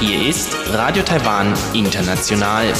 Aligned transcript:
Hier 0.00 0.26
ist 0.26 0.56
Radio 0.72 1.02
Taiwan 1.02 1.52
International. 1.74 2.72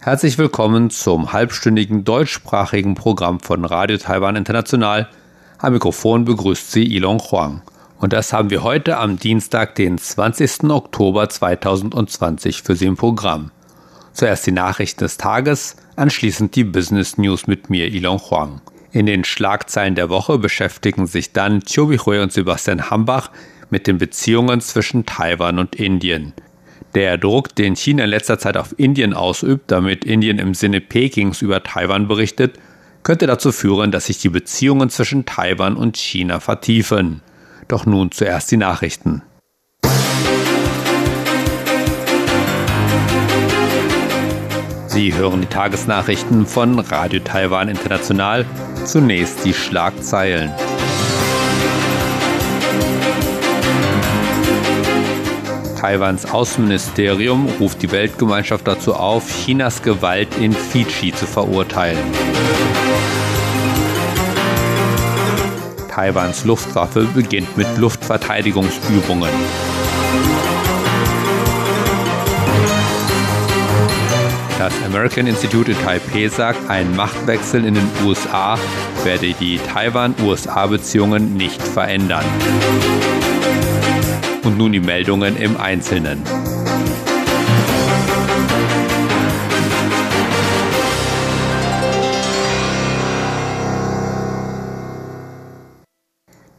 Herzlich 0.00 0.38
willkommen 0.38 0.88
zum 0.88 1.34
halbstündigen 1.34 2.04
deutschsprachigen 2.04 2.94
Programm 2.94 3.40
von 3.40 3.66
Radio 3.66 3.98
Taiwan 3.98 4.36
International. 4.36 5.10
Am 5.58 5.74
Mikrofon 5.74 6.24
begrüßt 6.24 6.72
Sie 6.72 6.84
Ilon 6.84 7.18
Huang. 7.18 7.60
Und 7.98 8.14
das 8.14 8.32
haben 8.32 8.48
wir 8.48 8.62
heute 8.62 8.96
am 8.96 9.18
Dienstag, 9.18 9.74
den 9.74 9.98
20. 9.98 10.70
Oktober 10.70 11.28
2020 11.28 12.62
für 12.62 12.76
Sie 12.76 12.86
im 12.86 12.96
Programm. 12.96 13.50
Zuerst 14.14 14.46
die 14.46 14.52
Nachrichten 14.52 15.00
des 15.00 15.18
Tages, 15.18 15.76
anschließend 15.96 16.54
die 16.54 16.62
Business 16.62 17.18
News 17.18 17.48
mit 17.48 17.68
mir, 17.68 17.88
Ilon 17.92 18.18
Huang. 18.18 18.60
In 18.92 19.06
den 19.06 19.24
Schlagzeilen 19.24 19.96
der 19.96 20.08
Woche 20.08 20.38
beschäftigen 20.38 21.08
sich 21.08 21.32
dann 21.32 21.62
Chobi 21.64 21.98
Hui 21.98 22.20
und 22.20 22.32
Sebastian 22.32 22.90
Hambach 22.90 23.30
mit 23.70 23.88
den 23.88 23.98
Beziehungen 23.98 24.60
zwischen 24.60 25.04
Taiwan 25.04 25.58
und 25.58 25.74
Indien. 25.74 26.32
Der 26.94 27.18
Druck, 27.18 27.56
den 27.56 27.74
China 27.74 28.04
in 28.04 28.10
letzter 28.10 28.38
Zeit 28.38 28.56
auf 28.56 28.78
Indien 28.78 29.14
ausübt, 29.14 29.72
damit 29.72 30.04
Indien 30.04 30.38
im 30.38 30.54
Sinne 30.54 30.80
Pekings 30.80 31.42
über 31.42 31.64
Taiwan 31.64 32.06
berichtet, 32.06 32.56
könnte 33.02 33.26
dazu 33.26 33.50
führen, 33.50 33.90
dass 33.90 34.06
sich 34.06 34.18
die 34.18 34.28
Beziehungen 34.28 34.90
zwischen 34.90 35.26
Taiwan 35.26 35.76
und 35.76 35.96
China 35.96 36.38
vertiefen. 36.38 37.20
Doch 37.66 37.84
nun 37.84 38.12
zuerst 38.12 38.52
die 38.52 38.58
Nachrichten. 38.58 39.22
Sie 44.94 45.12
hören 45.12 45.40
die 45.40 45.48
Tagesnachrichten 45.48 46.46
von 46.46 46.78
Radio 46.78 47.18
Taiwan 47.18 47.68
International. 47.68 48.46
Zunächst 48.84 49.44
die 49.44 49.52
Schlagzeilen. 49.52 50.52
Taiwans 55.80 56.26
Außenministerium 56.26 57.48
ruft 57.58 57.82
die 57.82 57.90
Weltgemeinschaft 57.90 58.68
dazu 58.68 58.94
auf, 58.94 59.28
Chinas 59.28 59.82
Gewalt 59.82 60.28
in 60.38 60.52
Fidschi 60.52 61.12
zu 61.12 61.26
verurteilen. 61.26 61.98
Taiwans 65.88 66.44
Luftwaffe 66.44 67.02
beginnt 67.12 67.56
mit 67.56 67.66
Luftverteidigungsübungen. 67.78 69.30
Das 74.58 74.72
American 74.84 75.26
Institute 75.26 75.72
in 75.72 75.78
Taipei 75.82 76.28
sagt, 76.28 76.70
ein 76.70 76.94
Machtwechsel 76.94 77.64
in 77.64 77.74
den 77.74 77.88
USA 78.04 78.56
werde 79.02 79.32
die 79.32 79.58
Taiwan-USA-Beziehungen 79.58 81.36
nicht 81.36 81.60
verändern. 81.60 82.24
Und 84.44 84.56
nun 84.56 84.70
die 84.70 84.80
Meldungen 84.80 85.36
im 85.36 85.56
Einzelnen. 85.56 86.22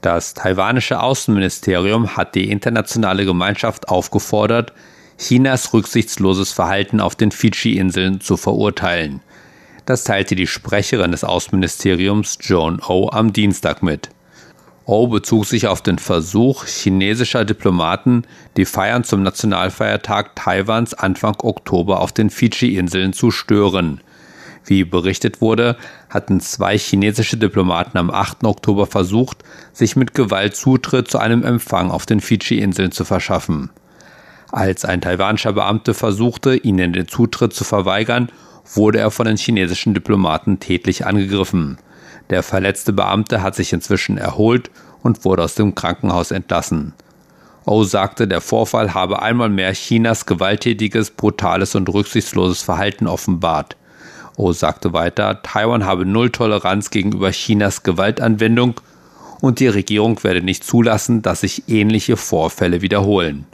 Das 0.02 0.34
taiwanische 0.34 1.00
Außenministerium 1.00 2.18
hat 2.18 2.36
die 2.36 2.52
internationale 2.52 3.26
Gemeinschaft 3.26 3.88
aufgefordert, 3.88 4.74
Chinas 5.18 5.74
rücksichtsloses 5.74 6.52
Verhalten 6.52 7.00
auf 7.00 7.16
den 7.16 7.32
Fidschi-Inseln 7.32 8.20
zu 8.20 8.36
verurteilen. 8.36 9.22
Das 9.86 10.04
teilte 10.04 10.36
die 10.36 10.48
Sprecherin 10.48 11.12
des 11.12 11.24
Außenministeriums 11.24 12.38
Joan 12.42 12.82
O 12.88 13.10
am 13.12 13.32
Dienstag 13.32 13.82
mit. 13.82 14.10
O 14.86 15.08
bezog 15.08 15.46
sich 15.46 15.68
auf 15.68 15.82
den 15.82 16.00
Versuch 16.00 16.66
chinesischer 16.66 17.46
Diplomaten, 17.46 18.24
die 18.58 18.66
Feiern 18.66 19.04
zum 19.04 19.24
Nationalfeiertag 19.24 20.36
Taiwans 20.36 20.94
Anfang 20.94 21.38
Oktober 21.42 22.02
auf 22.02 22.12
den 22.12 22.30
Fidschi-Inseln 22.30 23.14
zu 23.14 23.32
stören. 23.32 24.02
Wie 24.66 24.84
berichtet 24.84 25.42
wurde, 25.42 25.78
hatten 26.10 26.40
zwei 26.40 26.78
chinesische 26.78 27.38
Diplomaten 27.38 27.98
am 27.98 28.10
8. 28.10 28.44
Oktober 28.44 28.86
versucht, 28.86 29.44
sich 29.72 29.96
mit 29.96 30.14
Gewalt 30.14 30.56
Zutritt 30.56 31.08
zu 31.08 31.20
einem 31.20 31.44
Empfang 31.44 31.90
auf 31.90 32.06
den 32.06 32.20
Fidschi-Inseln 32.20 32.92
zu 32.92 33.06
verschaffen. 33.06 33.70
Als 34.56 34.86
ein 34.86 35.02
taiwanischer 35.02 35.52
Beamte 35.52 35.94
versuchte, 35.94 36.56
ihnen 36.56 36.94
den 36.94 37.10
Zutritt 37.10 37.52
zu 37.52 37.66
verweigern, 37.66 38.30
wurde 38.74 39.00
er 39.00 39.12
von 39.12 39.26
den 39.26 39.36
chinesischen 39.36 39.94
Diplomaten 39.94 40.62
tätlich 40.62 41.06
angegriffen. 41.06 41.78
Der 42.30 42.42
verletzte 42.42 42.94
Beamte 42.94 43.42
hat 43.42 43.54
sich 43.54 43.74
inzwischen 43.74 44.18
erholt 44.18 44.72
und 45.04 45.26
wurde 45.26 45.44
aus 45.44 45.56
dem 45.56 45.76
Krankenhaus 45.76 46.32
entlassen. 46.32 46.94
O 47.66 47.84
sagte, 47.84 48.30
der 48.30 48.40
Vorfall 48.40 48.94
habe 48.94 49.22
einmal 49.22 49.50
mehr 49.50 49.74
Chinas 49.74 50.26
gewalttätiges, 50.26 51.12
brutales 51.12 51.76
und 51.76 51.90
rücksichtsloses 51.90 52.62
Verhalten 52.62 53.08
offenbart. 53.08 53.76
O 54.38 54.54
sagte 54.54 54.94
weiter, 54.94 55.42
Taiwan 55.44 55.84
habe 55.84 56.06
null 56.06 56.30
Toleranz 56.30 56.92
gegenüber 56.92 57.32
Chinas 57.32 57.84
Gewaltanwendung 57.84 58.80
und 59.42 59.60
die 59.60 59.68
Regierung 59.68 60.24
werde 60.24 60.42
nicht 60.42 60.64
zulassen, 60.64 61.22
dass 61.22 61.42
sich 61.42 61.68
ähnliche 61.68 62.16
Vorfälle 62.16 62.82
wiederholen. 62.82 63.46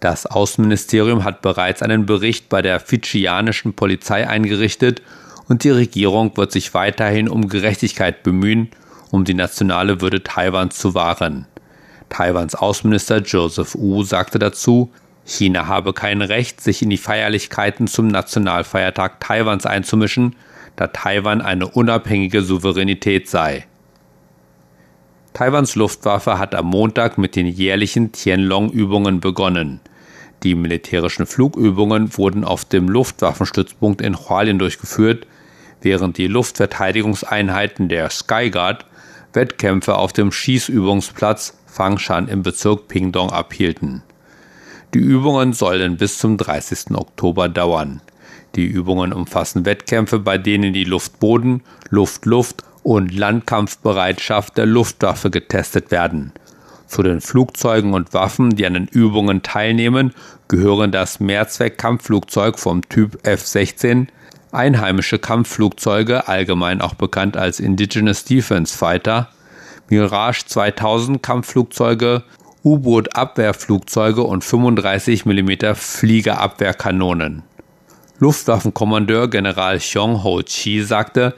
Das 0.00 0.26
Außenministerium 0.26 1.24
hat 1.24 1.42
bereits 1.42 1.82
einen 1.82 2.06
Bericht 2.06 2.48
bei 2.48 2.62
der 2.62 2.80
fidschianischen 2.80 3.74
Polizei 3.74 4.28
eingerichtet 4.28 5.02
und 5.48 5.64
die 5.64 5.70
Regierung 5.70 6.36
wird 6.36 6.52
sich 6.52 6.74
weiterhin 6.74 7.28
um 7.28 7.48
Gerechtigkeit 7.48 8.22
bemühen, 8.22 8.70
um 9.10 9.24
die 9.24 9.34
nationale 9.34 10.00
Würde 10.00 10.22
Taiwans 10.22 10.78
zu 10.78 10.94
wahren. 10.94 11.46
Taiwans 12.08 12.54
Außenminister 12.54 13.18
Joseph 13.18 13.74
Wu 13.74 14.02
sagte 14.02 14.38
dazu, 14.38 14.92
China 15.24 15.66
habe 15.66 15.92
kein 15.92 16.22
Recht, 16.22 16.60
sich 16.60 16.82
in 16.82 16.90
die 16.90 16.98
Feierlichkeiten 16.98 17.88
zum 17.88 18.06
Nationalfeiertag 18.06 19.20
Taiwans 19.20 19.66
einzumischen, 19.66 20.36
da 20.76 20.88
Taiwan 20.88 21.40
eine 21.40 21.66
unabhängige 21.66 22.42
Souveränität 22.42 23.28
sei. 23.28 23.66
Taiwans 25.36 25.74
Luftwaffe 25.74 26.38
hat 26.38 26.54
am 26.54 26.64
Montag 26.64 27.18
mit 27.18 27.36
den 27.36 27.46
jährlichen 27.46 28.10
Tianlong-Übungen 28.10 29.20
begonnen. 29.20 29.80
Die 30.42 30.54
militärischen 30.54 31.26
Flugübungen 31.26 32.16
wurden 32.16 32.42
auf 32.42 32.64
dem 32.64 32.88
Luftwaffenstützpunkt 32.88 34.00
in 34.00 34.16
Hualien 34.16 34.58
durchgeführt, 34.58 35.26
während 35.82 36.16
die 36.16 36.26
Luftverteidigungseinheiten 36.26 37.90
der 37.90 38.08
Skyguard 38.08 38.86
Wettkämpfe 39.34 39.96
auf 39.96 40.14
dem 40.14 40.32
Schießübungsplatz 40.32 41.58
Fangshan 41.66 42.28
im 42.28 42.42
Bezirk 42.42 42.88
Pingdong 42.88 43.28
abhielten. 43.28 44.02
Die 44.94 45.00
Übungen 45.00 45.52
sollen 45.52 45.98
bis 45.98 46.16
zum 46.16 46.38
30. 46.38 46.92
Oktober 46.94 47.50
dauern. 47.50 48.00
Die 48.54 48.64
Übungen 48.64 49.12
umfassen 49.12 49.66
Wettkämpfe, 49.66 50.18
bei 50.18 50.38
denen 50.38 50.72
die 50.72 50.84
Luft-Boden, 50.84 51.62
Luft-Luft 51.90 52.64
und 52.86 53.12
Landkampfbereitschaft 53.12 54.56
der 54.56 54.64
Luftwaffe 54.64 55.28
getestet 55.28 55.90
werden. 55.90 56.30
Zu 56.86 57.02
den 57.02 57.20
Flugzeugen 57.20 57.94
und 57.94 58.14
Waffen, 58.14 58.54
die 58.54 58.64
an 58.64 58.74
den 58.74 58.86
Übungen 58.86 59.42
teilnehmen, 59.42 60.14
gehören 60.46 60.92
das 60.92 61.18
Mehrzweck-Kampfflugzeug 61.18 62.60
vom 62.60 62.88
Typ 62.88 63.26
F-16, 63.26 64.06
einheimische 64.52 65.18
Kampfflugzeuge, 65.18 66.28
allgemein 66.28 66.80
auch 66.80 66.94
bekannt 66.94 67.36
als 67.36 67.58
Indigenous 67.58 68.22
Defense 68.22 68.78
Fighter, 68.78 69.30
Mirage 69.88 70.46
2000 70.46 71.20
Kampfflugzeuge, 71.20 72.22
U-Boot-Abwehrflugzeuge 72.62 74.22
und 74.22 74.44
35 74.44 75.26
mm 75.26 75.74
Fliegerabwehrkanonen. 75.74 77.42
Luftwaffenkommandeur 78.20 79.28
General 79.28 79.76
Xiong 79.78 80.22
Ho 80.22 80.40
Chi 80.44 80.84
sagte, 80.84 81.34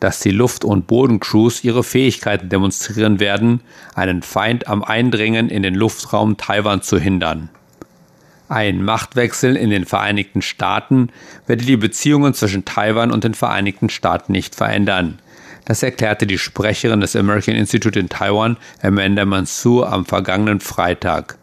dass 0.00 0.20
die 0.20 0.30
Luft- 0.30 0.64
und 0.64 0.86
Bodencrews 0.86 1.62
ihre 1.62 1.84
Fähigkeiten 1.84 2.48
demonstrieren 2.48 3.20
werden, 3.20 3.60
einen 3.94 4.22
Feind 4.22 4.66
am 4.66 4.82
Eindringen 4.82 5.48
in 5.48 5.62
den 5.62 5.74
Luftraum 5.74 6.36
Taiwan 6.36 6.82
zu 6.82 6.98
hindern. 6.98 7.50
Ein 8.48 8.82
Machtwechsel 8.82 9.56
in 9.56 9.70
den 9.70 9.84
Vereinigten 9.84 10.42
Staaten 10.42 11.10
werde 11.46 11.64
die 11.64 11.76
Beziehungen 11.76 12.34
zwischen 12.34 12.64
Taiwan 12.64 13.12
und 13.12 13.22
den 13.22 13.34
Vereinigten 13.34 13.90
Staaten 13.90 14.32
nicht 14.32 14.56
verändern. 14.56 15.20
Das 15.66 15.84
erklärte 15.84 16.26
die 16.26 16.38
Sprecherin 16.38 17.00
des 17.00 17.14
American 17.14 17.54
Institute 17.54 17.96
in 17.96 18.08
Taiwan, 18.08 18.56
Amanda 18.82 19.24
Mansour, 19.24 19.92
am 19.92 20.04
vergangenen 20.04 20.58
Freitag. 20.58 21.38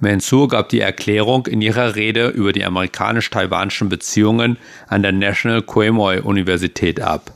Mansour 0.00 0.48
gab 0.48 0.68
die 0.68 0.80
Erklärung 0.80 1.46
in 1.46 1.62
ihrer 1.62 1.94
Rede 1.94 2.28
über 2.28 2.52
die 2.52 2.64
amerikanisch-taiwanischen 2.66 3.88
Beziehungen 3.88 4.58
an 4.88 5.02
der 5.02 5.12
National 5.12 5.62
Quemoy 5.62 6.18
Universität 6.18 7.00
ab. 7.00 7.32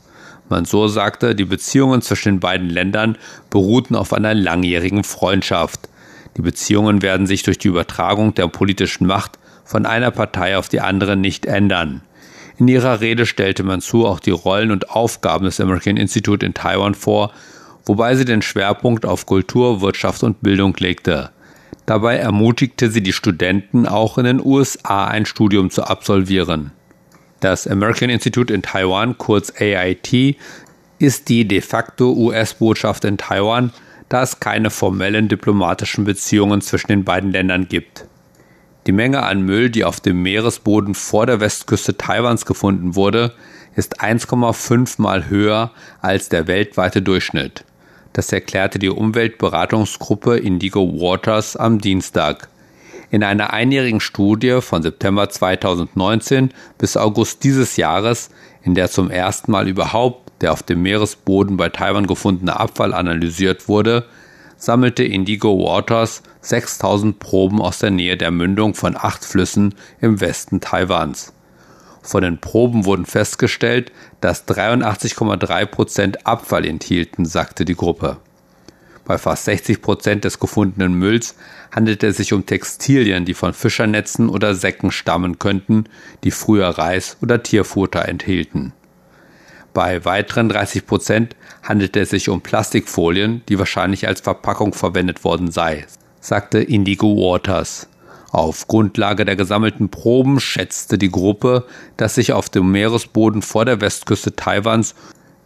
Mansour 0.49 0.89
sagte, 0.89 1.35
die 1.35 1.45
Beziehungen 1.45 2.01
zwischen 2.01 2.35
den 2.35 2.39
beiden 2.39 2.69
Ländern 2.69 3.17
beruhten 3.49 3.95
auf 3.95 4.13
einer 4.13 4.33
langjährigen 4.33 5.03
Freundschaft. 5.03 5.89
Die 6.37 6.41
Beziehungen 6.41 7.01
werden 7.01 7.27
sich 7.27 7.43
durch 7.43 7.57
die 7.57 7.67
Übertragung 7.67 8.33
der 8.33 8.47
politischen 8.47 9.07
Macht 9.07 9.39
von 9.65 9.85
einer 9.85 10.11
Partei 10.11 10.57
auf 10.57 10.69
die 10.69 10.79
andere 10.79 11.17
nicht 11.17 11.45
ändern. 11.45 12.01
In 12.57 12.67
ihrer 12.67 13.01
Rede 13.01 13.25
stellte 13.25 13.63
Mansour 13.63 14.09
auch 14.09 14.19
die 14.19 14.31
Rollen 14.31 14.71
und 14.71 14.89
Aufgaben 14.89 15.45
des 15.45 15.59
American 15.59 15.97
Institute 15.97 16.45
in 16.45 16.53
Taiwan 16.53 16.95
vor, 16.95 17.31
wobei 17.85 18.15
sie 18.15 18.25
den 18.25 18.41
Schwerpunkt 18.41 19.05
auf 19.05 19.25
Kultur, 19.25 19.81
Wirtschaft 19.81 20.23
und 20.23 20.41
Bildung 20.41 20.75
legte. 20.79 21.29
Dabei 21.85 22.17
ermutigte 22.17 22.89
sie 22.89 23.01
die 23.01 23.13
Studenten, 23.13 23.87
auch 23.87 24.17
in 24.17 24.25
den 24.25 24.45
USA 24.45 25.05
ein 25.05 25.25
Studium 25.25 25.69
zu 25.69 25.83
absolvieren. 25.83 26.71
Das 27.39 27.67
American 27.67 28.09
Institute 28.09 28.53
in 28.53 28.61
Taiwan, 28.63 29.17
kurz 29.17 29.53
AIT, 29.59 30.37
ist 30.99 31.29
die 31.29 31.47
de 31.47 31.61
facto 31.61 32.11
US-Botschaft 32.11 33.05
in 33.05 33.17
Taiwan, 33.17 33.71
da 34.09 34.23
es 34.23 34.39
keine 34.39 34.69
formellen 34.69 35.27
diplomatischen 35.27 36.05
Beziehungen 36.05 36.61
zwischen 36.61 36.87
den 36.87 37.03
beiden 37.03 37.31
Ländern 37.31 37.67
gibt. 37.67 38.05
Die 38.87 38.91
Menge 38.91 39.23
an 39.23 39.41
Müll, 39.41 39.69
die 39.69 39.83
auf 39.83 39.99
dem 39.99 40.23
Meeresboden 40.23 40.95
vor 40.95 41.25
der 41.25 41.39
Westküste 41.39 41.97
Taiwans 41.97 42.45
gefunden 42.45 42.95
wurde, 42.95 43.33
ist 43.75 44.01
1,5 44.01 44.99
mal 45.01 45.29
höher 45.29 45.71
als 46.01 46.29
der 46.29 46.47
weltweite 46.47 47.01
Durchschnitt. 47.01 47.63
Das 48.13 48.31
erklärte 48.31 48.79
die 48.79 48.89
Umweltberatungsgruppe 48.89 50.37
Indigo 50.37 50.81
Waters 50.99 51.55
am 51.55 51.79
Dienstag. 51.79 52.47
In 53.09 53.23
einer 53.23 53.53
einjährigen 53.53 54.01
Studie 54.01 54.59
von 54.61 54.83
September 54.83 55.29
2019 55.29 56.51
bis 56.77 56.97
August 56.97 57.43
dieses 57.43 57.77
Jahres, 57.77 58.29
in 58.63 58.75
der 58.75 58.89
zum 58.89 59.09
ersten 59.09 59.51
Mal 59.51 59.67
überhaupt 59.67 60.27
der 60.41 60.53
auf 60.53 60.63
dem 60.63 60.81
Meeresboden 60.81 61.57
bei 61.57 61.69
Taiwan 61.69 62.07
gefundene 62.07 62.59
Abfall 62.59 62.93
analysiert 62.93 63.67
wurde, 63.67 64.05
sammelte 64.57 65.03
Indigo 65.03 65.57
Waters 65.57 66.23
6000 66.41 67.19
Proben 67.19 67.61
aus 67.61 67.79
der 67.79 67.91
Nähe 67.91 68.17
der 68.17 68.31
Mündung 68.31 68.73
von 68.73 68.95
acht 68.95 69.23
Flüssen 69.25 69.75
im 70.01 70.19
Westen 70.19 70.61
Taiwans. 70.61 71.33
Von 72.01 72.23
den 72.23 72.39
Proben 72.39 72.85
wurden 72.85 73.05
festgestellt, 73.05 73.91
dass 74.21 74.47
83,3 74.47 75.65
Prozent 75.65 76.25
Abfall 76.25 76.65
enthielten, 76.65 77.25
sagte 77.25 77.65
die 77.65 77.75
Gruppe. 77.75 78.17
Bei 79.07 79.17
fast 79.17 79.45
60 79.45 79.81
Prozent 79.81 80.25
des 80.25 80.37
gefundenen 80.37 80.93
Mülls 80.93 81.35
handelte 81.71 82.07
es 82.07 82.17
sich 82.17 82.33
um 82.33 82.45
Textilien, 82.45 83.23
die 83.23 83.33
von 83.33 83.53
Fischernetzen 83.53 84.27
oder 84.27 84.53
Säcken 84.53 84.91
stammen 84.91 85.39
könnten, 85.39 85.85
die 86.25 86.31
früher 86.31 86.67
Reis 86.67 87.15
oder 87.21 87.41
Tierfutter 87.41 88.05
enthielten. 88.05 88.73
Bei 89.73 90.03
weiteren 90.03 90.49
30 90.49 90.85
Prozent 90.85 91.37
handelte 91.63 92.01
es 92.01 92.09
sich 92.09 92.27
um 92.27 92.41
Plastikfolien, 92.41 93.43
die 93.47 93.57
wahrscheinlich 93.57 94.09
als 94.09 94.19
Verpackung 94.19 94.73
verwendet 94.73 95.23
worden 95.23 95.51
sei, 95.51 95.85
sagte 96.19 96.59
Indigo 96.59 97.15
Waters. 97.15 97.87
Auf 98.31 98.67
Grundlage 98.67 99.23
der 99.23 99.37
gesammelten 99.37 99.87
Proben 99.87 100.41
schätzte 100.41 100.97
die 100.97 101.11
Gruppe, 101.11 101.65
dass 101.95 102.15
sich 102.15 102.33
auf 102.33 102.49
dem 102.49 102.73
Meeresboden 102.73 103.41
vor 103.41 103.63
der 103.63 103.79
Westküste 103.79 104.35
Taiwans 104.35 104.95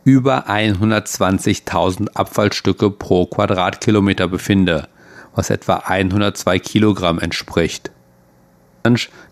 über 0.04 0.50
120.000 0.50 2.16
Abfallstücke 2.16 2.90
pro 2.90 3.28
Quadratkilometer 3.28 4.28
befinde, 4.28 4.88
was 5.36 5.50
etwa 5.50 5.84
102 5.86 6.60
Kilogramm 6.60 7.20
entspricht. 7.20 7.92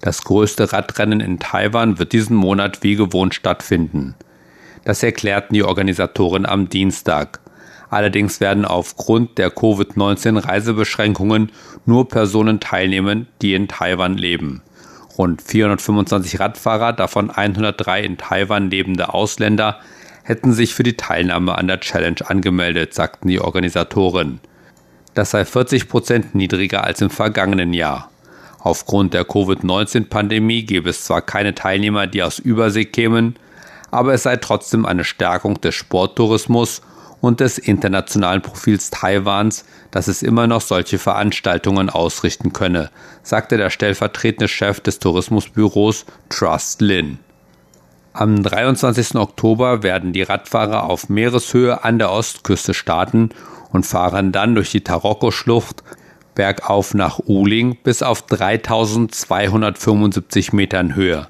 Das 0.02 0.24
größte 0.24 0.72
Radrennen 0.72 1.22
in 1.22 1.40
Taiwan 1.40 1.98
wird 1.98 2.14
diesen 2.14 2.38
Monat 2.38 2.84
wie 2.84 2.96
gewohnt 2.96 3.34
stattfinden. 3.34 4.14
Das 4.86 5.02
erklärten 5.02 5.56
die 5.56 5.64
Organisatoren 5.64 6.46
am 6.46 6.70
Dienstag. 6.70 7.40
Allerdings 7.90 8.40
werden 8.40 8.66
aufgrund 8.66 9.40
der 9.40 9.50
Covid-19-Reisebeschränkungen 9.50 11.52
nur 11.88 12.08
Personen 12.08 12.60
teilnehmen, 12.60 13.28
die 13.42 13.56
in 13.56 13.68
Taiwan 13.68 14.16
leben. 14.16 14.62
Rund 15.18 15.42
425 15.42 16.40
Radfahrer, 16.40 16.94
davon 16.94 17.32
103 17.32 18.04
in 18.04 18.20
Taiwan 18.20 18.70
lebende 18.70 19.12
Ausländer, 19.14 19.80
hätten 20.24 20.54
sich 20.54 20.74
für 20.74 20.84
die 20.84 20.98
Teilnahme 20.98 21.58
an 21.58 21.68
der 21.68 21.80
Challenge 21.80 22.20
angemeldet, 22.26 22.94
sagten 22.94 23.28
die 23.28 23.40
Organisatoren. 23.40 24.40
Das 25.14 25.32
sei 25.32 25.46
40 25.46 25.90
Prozent 25.90 26.36
niedriger 26.36 26.84
als 26.84 27.02
im 27.02 27.10
vergangenen 27.10 27.74
Jahr. 27.74 28.10
Aufgrund 28.60 29.14
der 29.14 29.26
Covid-19-Pandemie 29.26 30.64
gäbe 30.64 30.90
es 30.90 31.06
zwar 31.06 31.22
keine 31.22 31.56
Teilnehmer, 31.56 32.08
die 32.08 32.24
aus 32.24 32.40
Übersee 32.40 32.86
kämen, 32.86 33.36
aber 33.92 34.14
es 34.14 34.24
sei 34.24 34.38
trotzdem 34.38 34.86
eine 34.86 35.04
Stärkung 35.04 35.60
des 35.62 35.76
Sporttourismus 35.76 36.82
und 37.22 37.40
des 37.40 37.58
internationalen 37.58 38.42
Profils 38.42 38.90
Taiwans, 38.90 39.66
dass 39.92 40.08
es 40.08 40.24
immer 40.24 40.48
noch 40.48 40.62
solche 40.62 40.98
Veranstaltungen 40.98 41.90
ausrichten 41.90 42.54
könne, 42.54 42.92
sagte 43.24 43.58
der 43.58 43.70
stellvertretende 43.70 44.48
Chef 44.48 44.80
des 44.80 45.00
Tourismusbüros 45.00 46.06
Trust 46.30 46.82
Lin. 46.82 47.20
Am 48.20 48.44
23. 48.44 49.16
Oktober 49.16 49.82
werden 49.82 50.12
die 50.12 50.24
Radfahrer 50.24 50.84
auf 50.84 51.08
Meereshöhe 51.08 51.86
an 51.86 52.00
der 52.00 52.12
Ostküste 52.12 52.74
starten 52.74 53.30
und 53.72 53.86
fahren 53.86 54.34
dann 54.34 54.56
durch 54.56 54.72
die 54.72 54.82
Taroko-Schlucht 54.82 55.86
bergauf 56.36 56.94
nach 56.94 57.20
Uling 57.20 57.78
bis 57.82 58.04
auf 58.04 58.24
3275 58.24 60.52
Metern 60.52 60.96
Höhe. 60.96 61.30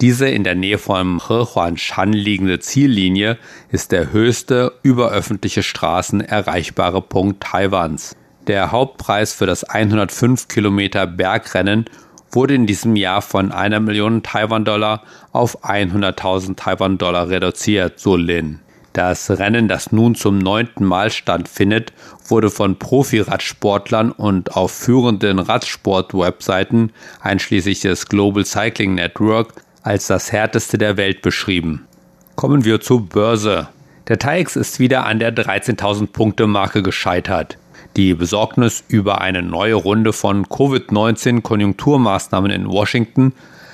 Diese 0.00 0.28
in 0.28 0.42
der 0.42 0.56
Nähe 0.56 0.78
von 0.78 1.20
Hehuanshan 1.28 2.12
liegende 2.12 2.58
Ziellinie 2.58 3.38
ist 3.70 3.92
der 3.92 4.10
höchste 4.10 4.72
über 4.82 5.10
öffentliche 5.10 5.62
Straßen 5.62 6.20
erreichbare 6.20 7.00
Punkt 7.00 7.44
Taiwans. 7.44 8.16
Der 8.48 8.72
Hauptpreis 8.72 9.34
für 9.34 9.46
das 9.46 9.62
105 9.62 10.48
Kilometer 10.48 11.06
Bergrennen 11.06 11.84
wurde 12.30 12.54
in 12.54 12.66
diesem 12.66 12.96
Jahr 12.96 13.22
von 13.22 13.52
einer 13.52 13.80
Million 13.80 14.22
Taiwan-Dollar 14.22 15.02
auf 15.32 15.64
100.000 15.64 16.56
Taiwan-Dollar 16.56 17.28
reduziert, 17.28 17.98
so 17.98 18.16
Lin. 18.16 18.60
Das 18.92 19.30
Rennen, 19.30 19.68
das 19.68 19.92
nun 19.92 20.14
zum 20.14 20.38
neunten 20.38 20.84
Mal 20.84 21.10
stattfindet, 21.10 21.92
wurde 22.26 22.50
von 22.50 22.78
Profi-Radsportlern 22.78 24.10
und 24.10 24.56
auf 24.56 24.72
führenden 24.72 25.38
Radsport-Webseiten 25.38 26.92
einschließlich 27.20 27.80
des 27.80 28.08
Global 28.08 28.44
Cycling 28.44 28.94
Network 28.94 29.54
als 29.82 30.08
das 30.08 30.32
härteste 30.32 30.78
der 30.78 30.96
Welt 30.96 31.22
beschrieben. 31.22 31.86
Kommen 32.34 32.64
wir 32.64 32.80
zur 32.80 33.06
Börse. 33.06 33.68
Der 34.08 34.18
TAIX 34.18 34.56
ist 34.56 34.80
wieder 34.80 35.06
an 35.06 35.18
der 35.18 35.34
13.000 35.34 36.08
Punkte 36.08 36.46
Marke 36.46 36.82
gescheitert. 36.82 37.58
Die 37.98 38.14
Besorgnis 38.14 38.82
über 38.86 39.20
eine 39.22 39.42
neue 39.42 39.74
Runde 39.74 40.12
von 40.12 40.46
Covid-19 40.46 41.42
Konjunkturmaßnahmen 41.42 42.52
in 42.52 42.68
Washington 42.68 43.32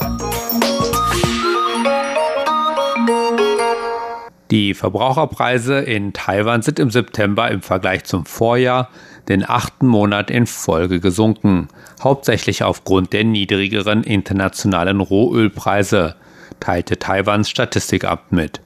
Die 4.54 4.72
Verbraucherpreise 4.72 5.80
in 5.80 6.12
Taiwan 6.12 6.62
sind 6.62 6.78
im 6.78 6.88
September 6.88 7.50
im 7.50 7.60
Vergleich 7.60 8.04
zum 8.04 8.24
Vorjahr 8.24 8.88
den 9.28 9.44
achten 9.44 9.88
Monat 9.88 10.30
in 10.30 10.46
Folge 10.46 11.00
gesunken, 11.00 11.66
hauptsächlich 12.00 12.62
aufgrund 12.62 13.12
der 13.12 13.24
niedrigeren 13.24 14.04
internationalen 14.04 15.00
Rohölpreise, 15.00 16.14
teilte 16.60 17.00
Taiwans 17.00 17.50
Statistikamt 17.50 18.30
mit. 18.30 18.60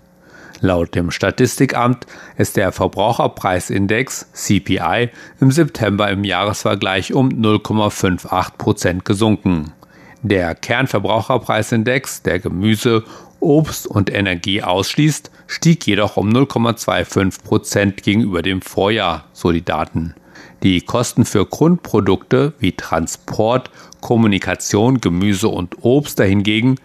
Laut 0.61 0.95
dem 0.95 1.11
Statistikamt 1.11 2.07
ist 2.37 2.59
der 2.59 2.71
Verbraucherpreisindex 2.71 4.31
CPI 4.35 5.09
im 5.41 5.51
September 5.51 6.11
im 6.11 6.23
Jahresvergleich 6.23 7.15
um 7.15 7.31
0,58 7.31 8.59
Prozent 8.59 9.05
gesunken. 9.07 9.73
Der 10.21 10.55
Kernverbraucherpreisindex, 10.55 12.25
der 12.25 12.41
Gemüse, 12.41 13.05
Obst 13.41 13.87
und 13.87 14.13
Energie 14.13 14.63
ausschließt, 14.63 15.31
stieg 15.49 15.85
jedoch 15.87 16.17
um 16.17 16.29
0,25 16.29 17.43
Prozent 17.43 18.03
gegenüber 18.05 18.43
dem 18.43 18.63
Vorjahr, 18.63 19.25
so 19.33 19.51
die 19.51 19.65
Daten. 19.65 20.15
Die 20.63 20.81
Kosten 20.83 21.25
für 21.25 21.47
Grundprodukte 21.47 22.53
wie 22.61 22.73
Transport, 22.73 23.71
Kommunikation, 24.01 25.01
Gemüse 25.01 25.49
und 25.49 25.83
Obst 25.83 26.21
dahingegen 26.21 26.77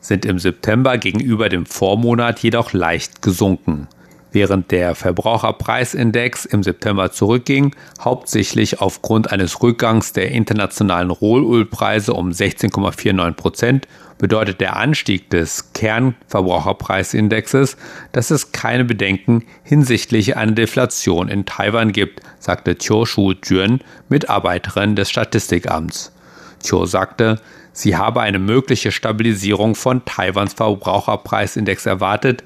sind 0.00 0.24
im 0.24 0.38
September 0.38 0.98
gegenüber 0.98 1.48
dem 1.48 1.66
Vormonat 1.66 2.40
jedoch 2.40 2.72
leicht 2.72 3.22
gesunken. 3.22 3.88
Während 4.32 4.70
der 4.70 4.94
Verbraucherpreisindex 4.94 6.44
im 6.44 6.62
September 6.62 7.10
zurückging, 7.10 7.74
hauptsächlich 8.00 8.80
aufgrund 8.80 9.32
eines 9.32 9.60
Rückgangs 9.60 10.12
der 10.12 10.30
internationalen 10.30 11.10
Rohölpreise 11.10 12.14
um 12.14 12.30
16,49 12.30 13.32
Prozent, 13.32 13.88
bedeutet 14.18 14.60
der 14.60 14.76
Anstieg 14.76 15.30
des 15.30 15.72
Kernverbraucherpreisindexes, 15.72 17.76
dass 18.12 18.30
es 18.30 18.52
keine 18.52 18.84
Bedenken 18.84 19.44
hinsichtlich 19.64 20.36
einer 20.36 20.52
Deflation 20.52 21.28
in 21.28 21.46
Taiwan 21.46 21.90
gibt, 21.90 22.20
sagte 22.38 22.76
Chiu 22.76 23.06
Shu 23.06 23.32
Jun, 23.42 23.80
Mitarbeiterin 24.08 24.94
des 24.94 25.10
Statistikamts. 25.10 26.12
Chiu 26.62 26.84
sagte, 26.84 27.40
sie 27.72 27.96
habe 27.96 28.20
eine 28.20 28.38
mögliche 28.38 28.92
Stabilisierung 28.92 29.74
von 29.74 30.04
Taiwans 30.04 30.52
Verbraucherpreisindex 30.52 31.86
erwartet, 31.86 32.44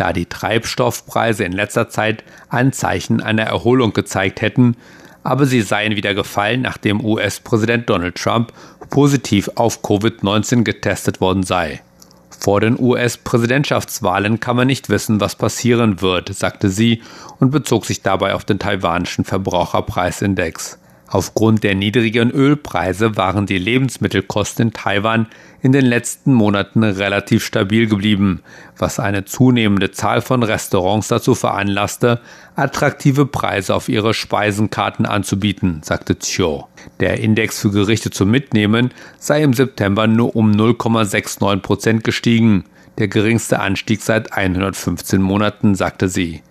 da 0.00 0.12
die 0.12 0.26
Treibstoffpreise 0.26 1.44
in 1.44 1.52
letzter 1.52 1.88
Zeit 1.90 2.24
Anzeichen 2.48 3.20
einer 3.20 3.42
Erholung 3.42 3.92
gezeigt 3.92 4.40
hätten, 4.40 4.76
aber 5.22 5.44
sie 5.44 5.60
seien 5.60 5.96
wieder 5.96 6.14
gefallen, 6.14 6.62
nachdem 6.62 7.04
US-Präsident 7.04 7.90
Donald 7.90 8.14
Trump 8.14 8.52
positiv 8.88 9.50
auf 9.56 9.82
Covid-19 9.82 10.62
getestet 10.62 11.20
worden 11.20 11.42
sei. 11.42 11.82
Vor 12.30 12.62
den 12.62 12.80
US-Präsidentschaftswahlen 12.80 14.40
kann 14.40 14.56
man 14.56 14.66
nicht 14.66 14.88
wissen, 14.88 15.20
was 15.20 15.36
passieren 15.36 16.00
wird, 16.00 16.34
sagte 16.34 16.70
sie 16.70 17.02
und 17.38 17.50
bezog 17.50 17.84
sich 17.84 18.00
dabei 18.00 18.34
auf 18.34 18.46
den 18.46 18.58
taiwanischen 18.58 19.26
Verbraucherpreisindex. 19.26 20.78
Aufgrund 21.08 21.64
der 21.64 21.74
niedrigen 21.74 22.30
Ölpreise 22.30 23.16
waren 23.16 23.44
die 23.44 23.58
Lebensmittelkosten 23.58 24.68
in 24.68 24.72
Taiwan 24.72 25.26
in 25.62 25.72
den 25.72 25.84
letzten 25.84 26.32
Monaten 26.32 26.82
relativ 26.82 27.44
stabil 27.44 27.86
geblieben, 27.86 28.42
was 28.78 28.98
eine 28.98 29.24
zunehmende 29.24 29.90
Zahl 29.90 30.22
von 30.22 30.42
Restaurants 30.42 31.08
dazu 31.08 31.34
veranlasste, 31.34 32.20
attraktive 32.56 33.26
Preise 33.26 33.74
auf 33.74 33.88
ihre 33.88 34.14
Speisenkarten 34.14 35.06
anzubieten, 35.06 35.80
sagte 35.82 36.18
Chiu. 36.18 36.64
Der 36.98 37.20
Index 37.20 37.60
für 37.60 37.70
Gerichte 37.70 38.10
zum 38.10 38.30
Mitnehmen 38.30 38.90
sei 39.18 39.42
im 39.42 39.52
September 39.52 40.06
nur 40.06 40.34
um 40.34 40.52
0,69 40.52 41.60
Prozent 41.60 42.04
gestiegen, 42.04 42.64
der 42.98 43.08
geringste 43.08 43.60
Anstieg 43.60 44.02
seit 44.02 44.32
115 44.32 45.22
Monaten, 45.22 45.74
sagte 45.74 46.08
sie. 46.08 46.42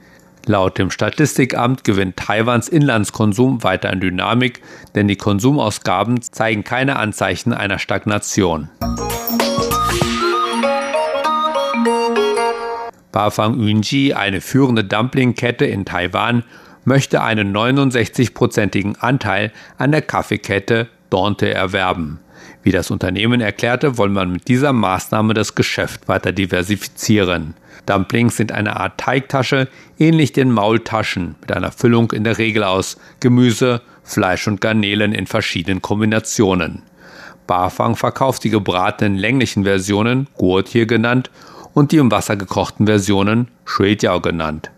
Laut 0.46 0.77
dem 0.77 0.89
Statistikamt 0.89 1.84
gewinnt 1.84 2.17
Taiwans 2.17 2.69
Inlandskonsum 2.69 3.63
weiter 3.63 3.89
an 3.89 4.00
Dynamik, 4.00 4.62
denn 4.96 5.08
die 5.08 5.15
Konsumausgaben 5.15 6.22
zeigen 6.22 6.63
keine 6.63 6.96
Anzeichen 6.96 7.53
einer 7.53 7.79
Stagnation. 7.79 8.69
Bafang 13.12 13.60
Yunji, 13.60 14.13
eine 14.13 14.39
führende 14.39 14.84
Dumplingkette 14.84 15.65
in 15.65 15.86
Taiwan, 15.86 16.43
möchte 16.86 17.22
einen 17.22 17.55
69-prozentigen 17.55 18.96
Anteil 19.00 19.51
an 19.77 19.91
der 19.91 20.01
Kaffeekette 20.01 20.88
Dante 21.10 21.53
erwerben. 21.53 22.19
Wie 22.69 22.73
das 22.73 22.91
Unternehmen 22.91 23.41
erklärte, 23.41 23.97
wolle 23.97 24.11
man 24.11 24.31
mit 24.31 24.47
dieser 24.47 24.73
Maßnahme 24.73 25.33
das 25.33 25.55
Geschäft 25.55 26.07
weiter 26.07 26.31
diversifizieren. 26.31 27.55
Dumplings 27.88 28.38
sind 28.38 28.51
eine 28.51 28.79
Art 28.79 28.99
Teigtasche, 28.99 29.67
ähnlich 29.97 30.33
den 30.33 30.51
Maultaschen, 30.51 31.33
mit 31.41 31.51
einer 31.51 31.71
Füllung 31.71 32.11
in 32.11 32.23
der 32.23 32.38
Regel 32.38 32.63
aus 32.63 32.97
Gemüse, 33.21 33.81
Fleisch 34.03 34.47
und 34.47 34.61
Garnelen 34.61 35.13
in 35.13 35.25
verschiedenen 35.25 35.81
Kombinationen. 35.81 36.83
Bafang 37.47 37.95
verkauft 37.95 38.43
die 38.43 38.51
gebratenen 38.51 39.17
länglichen 39.17 39.63
Versionen, 39.63 40.27
Guotie 40.38 40.85
genannt, 40.85 41.31
und 41.73 41.91
die 41.91 41.97
im 41.97 42.11
Wasser 42.11 42.35
gekochten 42.35 42.85
Versionen, 42.85 43.47
Shuijiao 43.65 44.21
genannt. 44.21 44.69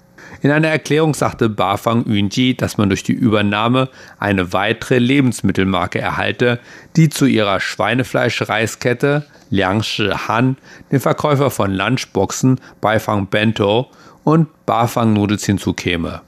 In 0.43 0.50
einer 0.50 0.69
Erklärung 0.69 1.13
sagte 1.13 1.50
Bafang 1.50 2.05
Yunji, 2.07 2.55
dass 2.55 2.77
man 2.77 2.89
durch 2.89 3.03
die 3.03 3.13
Übernahme 3.13 3.89
eine 4.17 4.53
weitere 4.53 4.98
Lebensmittelmarke 4.98 6.00
erhalte, 6.00 6.60
die 6.95 7.10
zu 7.10 7.27
ihrer 7.27 7.60
Schweinefleisch-Reiskette 7.60 9.25
Liang 9.51 9.83
Shi 9.83 10.10
Han, 10.27 10.57
den 10.91 11.00
Verkäufer 11.00 11.51
von 11.51 11.71
Lunchboxen 11.71 12.60
Beifang 12.79 13.27
Bento 13.27 13.91
und 14.24 14.48
Bafang 14.65 15.13
Noodles 15.13 15.45
hinzukäme. 15.45 16.21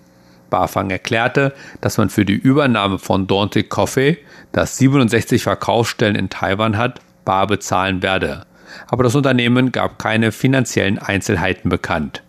Bafang 0.52 0.92
erklärte, 0.92 1.54
dass 1.82 1.98
man 1.98 2.10
für 2.10 2.26
die 2.26 2.34
Übernahme 2.34 3.00
von 3.00 3.26
Dante 3.26 3.64
Coffee, 3.64 4.20
das 4.52 4.78
67 4.78 5.42
Verkaufsstellen 5.42 6.16
in 6.16 6.30
Taiwan 6.30 6.78
hat, 6.78 7.02
bar 7.26 7.48
bezahlen 7.48 8.04
werde. 8.04 8.46
Aber 8.88 9.04
das 9.04 9.16
Unternehmen 9.16 9.72
gab 9.72 9.98
keine 9.98 10.32
finanziellen 10.32 11.00
Einzelheiten 11.00 11.70
bekannt. 11.70 12.22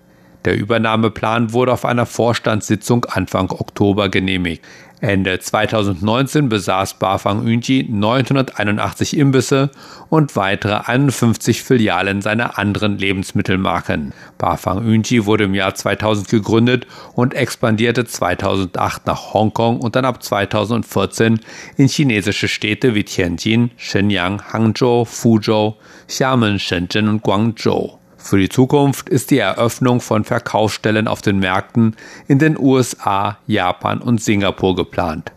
Der 0.45 0.57
Übernahmeplan 0.57 1.53
wurde 1.53 1.73
auf 1.73 1.85
einer 1.85 2.05
Vorstandssitzung 2.05 3.07
Anfang 3.07 3.51
Oktober 3.51 4.11
genehmigt. 4.11 4.63
Ende 5.01 5.39
2019 5.39 6.49
besaß 6.49 6.95
Bafang 6.95 7.47
Yunji 7.47 7.87
981 7.91 9.17
Imbisse 9.19 9.71
und 10.09 10.35
weitere 10.35 10.81
51 10.87 11.63
Filialen 11.63 12.23
seiner 12.23 12.59
anderen 12.59 12.97
Lebensmittelmarken. 12.97 14.15
Bafang 14.39 14.87
Yunji 14.87 15.27
wurde 15.27 15.45
im 15.45 15.55
Jahr 15.55 15.75
2000 15.75 16.29
gegründet 16.29 16.87
und 17.15 17.35
expandierte 17.35 18.07
2008 18.07 19.07
nach 19.07 19.35
Hongkong 19.35 19.81
und 19.81 19.95
dann 19.95 20.07
ab 20.07 20.23
2014 20.23 21.41
in 21.77 21.89
chinesische 21.89 22.49
Städte 22.49 22.95
wie 22.95 23.05
Tianjin, 23.05 23.73
Shenyang, 23.77 24.43
Hangzhou, 24.53 25.05
Fuzhou, 25.05 25.75
Xiamen, 26.07 26.59
Shenzhen 26.59 27.09
und 27.09 27.23
Guangzhou. 27.23 27.99
Für 28.25 28.38
die 28.38 28.49
Zukunft 28.49 29.11
ist 29.11 29.31
die 29.31 29.38
Eröffnung 29.38 30.00
von 30.00 30.25
Verkaufsstellen 30.25 31.09
auf 31.09 31.21
den 31.21 31.40
Märkten 31.40 31.95
in 32.26 32.38
den 32.38 32.59
USA, 32.59 33.37
Japan 33.47 34.00
und 34.00 34.23
Singapur 34.23 34.75
geplant. 34.75 35.31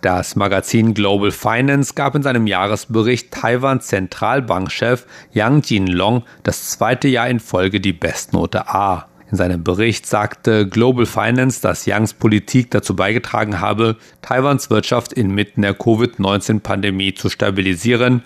Das 0.00 0.36
Magazin 0.36 0.94
Global 0.94 1.32
Finance 1.32 1.94
gab 1.94 2.14
in 2.14 2.22
seinem 2.22 2.46
Jahresbericht 2.46 3.32
Taiwans 3.32 3.88
Zentralbankchef 3.88 5.04
Yang 5.32 5.62
Jinlong 5.64 6.22
das 6.44 6.70
zweite 6.70 7.08
Jahr 7.08 7.28
in 7.28 7.40
Folge 7.40 7.80
die 7.80 7.92
Bestnote 7.92 8.68
A. 8.68 9.07
In 9.30 9.36
seinem 9.36 9.62
Bericht 9.62 10.06
sagte 10.06 10.66
Global 10.66 11.04
Finance, 11.04 11.60
dass 11.60 11.84
Yangs 11.84 12.14
Politik 12.14 12.70
dazu 12.70 12.96
beigetragen 12.96 13.60
habe, 13.60 13.96
Taiwans 14.22 14.70
Wirtschaft 14.70 15.12
inmitten 15.12 15.62
der 15.62 15.74
Covid-19-Pandemie 15.74 17.12
zu 17.14 17.28
stabilisieren, 17.28 18.22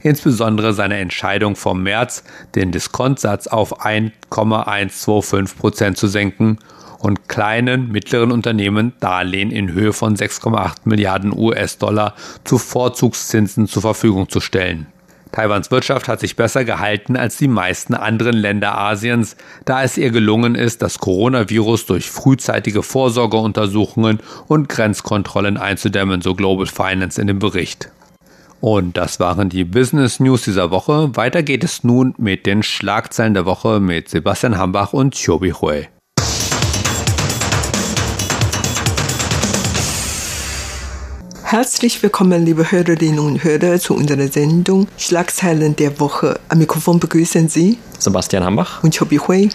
insbesondere 0.00 0.72
seine 0.72 0.96
Entscheidung 0.96 1.56
vom 1.56 1.82
März, 1.82 2.24
den 2.54 2.72
Diskontsatz 2.72 3.48
auf 3.48 3.84
1,125 3.84 5.58
Prozent 5.58 5.98
zu 5.98 6.06
senken 6.06 6.58
und 7.00 7.28
kleinen, 7.28 7.92
mittleren 7.92 8.32
Unternehmen 8.32 8.94
Darlehen 9.00 9.50
in 9.50 9.72
Höhe 9.72 9.92
von 9.92 10.16
6,8 10.16 10.76
Milliarden 10.84 11.36
US-Dollar 11.36 12.14
zu 12.44 12.56
Vorzugszinsen 12.56 13.66
zur 13.66 13.82
Verfügung 13.82 14.30
zu 14.30 14.40
stellen. 14.40 14.86
Taiwans 15.32 15.70
Wirtschaft 15.70 16.08
hat 16.08 16.20
sich 16.20 16.36
besser 16.36 16.64
gehalten 16.64 17.16
als 17.16 17.36
die 17.36 17.48
meisten 17.48 17.94
anderen 17.94 18.36
Länder 18.36 18.78
Asiens, 18.78 19.36
da 19.64 19.82
es 19.82 19.98
ihr 19.98 20.10
gelungen 20.10 20.54
ist, 20.54 20.82
das 20.82 20.98
Coronavirus 20.98 21.86
durch 21.86 22.10
frühzeitige 22.10 22.82
Vorsorgeuntersuchungen 22.82 24.20
und 24.46 24.68
Grenzkontrollen 24.68 25.56
einzudämmen, 25.56 26.22
so 26.22 26.34
Global 26.34 26.66
Finance 26.66 27.20
in 27.20 27.26
dem 27.26 27.38
Bericht. 27.38 27.90
Und 28.60 28.96
das 28.96 29.20
waren 29.20 29.48
die 29.48 29.64
Business 29.64 30.18
News 30.18 30.42
dieser 30.42 30.70
Woche. 30.70 31.14
Weiter 31.14 31.42
geht 31.42 31.62
es 31.62 31.84
nun 31.84 32.14
mit 32.16 32.46
den 32.46 32.62
Schlagzeilen 32.62 33.34
der 33.34 33.44
Woche 33.44 33.80
mit 33.80 34.08
Sebastian 34.08 34.56
Hambach 34.56 34.92
und 34.92 35.14
Chobi 35.14 35.50
Hui. 35.50 35.86
Herzlich 41.48 42.02
willkommen, 42.02 42.44
liebe 42.44 42.72
Hörerinnen 42.72 43.20
und 43.20 43.44
Hörer, 43.44 43.78
zu 43.78 43.94
unserer 43.94 44.26
Sendung 44.26 44.88
Schlagzeilen 44.98 45.76
der 45.76 46.00
Woche. 46.00 46.40
Am 46.48 46.58
Mikrofon 46.58 46.98
begrüßen 46.98 47.48
Sie 47.48 47.78
Sebastian 48.00 48.42
Hambach 48.42 48.82
und 48.82 48.98
Chobi 48.98 49.18
Hui. 49.18 49.50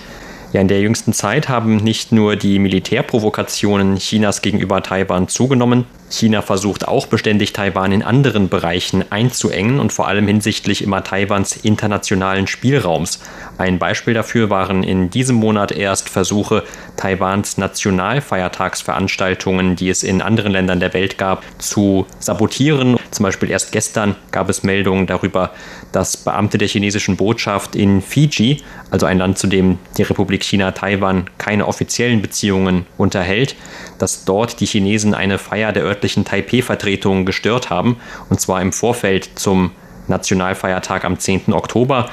Ja, 0.54 0.62
in 0.62 0.70
der 0.70 0.80
jüngsten 0.80 1.12
Zeit 1.12 1.50
haben 1.50 1.76
nicht 1.76 2.14
nur 2.14 2.38
die 2.38 2.60
Militärprovokationen 2.60 3.98
Chinas 3.98 4.42
gegenüber 4.42 4.82
Taiwan 4.82 5.28
zugenommen, 5.28 5.84
China 6.12 6.42
versucht 6.42 6.88
auch 6.88 7.08
beständig 7.08 7.52
Taiwan 7.54 7.92
in 7.92 8.04
anderen 8.04 8.50
Bereichen 8.50 9.12
einzuengen 9.12 9.80
und 9.80 9.94
vor 9.94 10.08
allem 10.08 10.28
hinsichtlich 10.28 10.84
immer 10.84 11.04
Taiwans 11.04 11.56
internationalen 11.56 12.48
Spielraums. 12.48 13.20
Ein 13.58 13.80
Beispiel 13.80 14.14
dafür 14.14 14.50
waren 14.50 14.84
in 14.84 15.10
diesem 15.10 15.38
Monat 15.38 15.72
erst 15.72 16.10
Versuche, 16.10 16.64
Taiwans 16.98 17.58
Nationalfeiertagsveranstaltungen, 17.58 19.76
die 19.76 19.90
es 19.90 20.04
in 20.04 20.22
anderen 20.22 20.52
Ländern 20.52 20.80
der 20.80 20.94
Welt 20.94 21.18
gab, 21.18 21.44
zu 21.60 22.06
sabotieren. 22.20 22.98
Zum 23.12 23.24
Beispiel 23.24 23.50
erst 23.50 23.72
gestern 23.72 24.16
gab 24.32 24.50
es 24.50 24.64
Meldungen 24.64 25.08
darüber, 25.08 25.52
dass 25.92 26.18
Beamte 26.18 26.58
der 26.58 26.68
chinesischen 26.68 27.18
Botschaft 27.18 27.76
in 27.76 28.02
Fiji, 28.02 28.64
also 28.90 29.06
ein 29.06 29.18
Land, 29.18 29.38
zu 29.38 29.48
dem 29.48 29.78
die 29.98 30.04
Republik 30.04 30.44
China 30.44 30.72
Taiwan 30.72 31.30
keine 31.38 31.68
offiziellen 31.68 32.22
Beziehungen 32.22 32.86
unterhält, 32.98 33.56
dass 34.02 34.26
dort 34.26 34.60
die 34.60 34.66
Chinesen 34.66 35.14
eine 35.14 35.38
Feier 35.38 35.72
der 35.72 35.84
örtlichen 35.84 36.26
Taipei-Vertretung 36.26 37.26
gestört 37.26 37.70
haben, 37.70 37.98
und 38.30 38.40
zwar 38.40 38.62
im 38.62 38.74
Vorfeld 38.74 39.30
zum 39.36 39.72
Nationalfeiertag 40.08 41.06
am 41.06 41.20
10. 41.20 41.54
Oktober. 41.54 42.10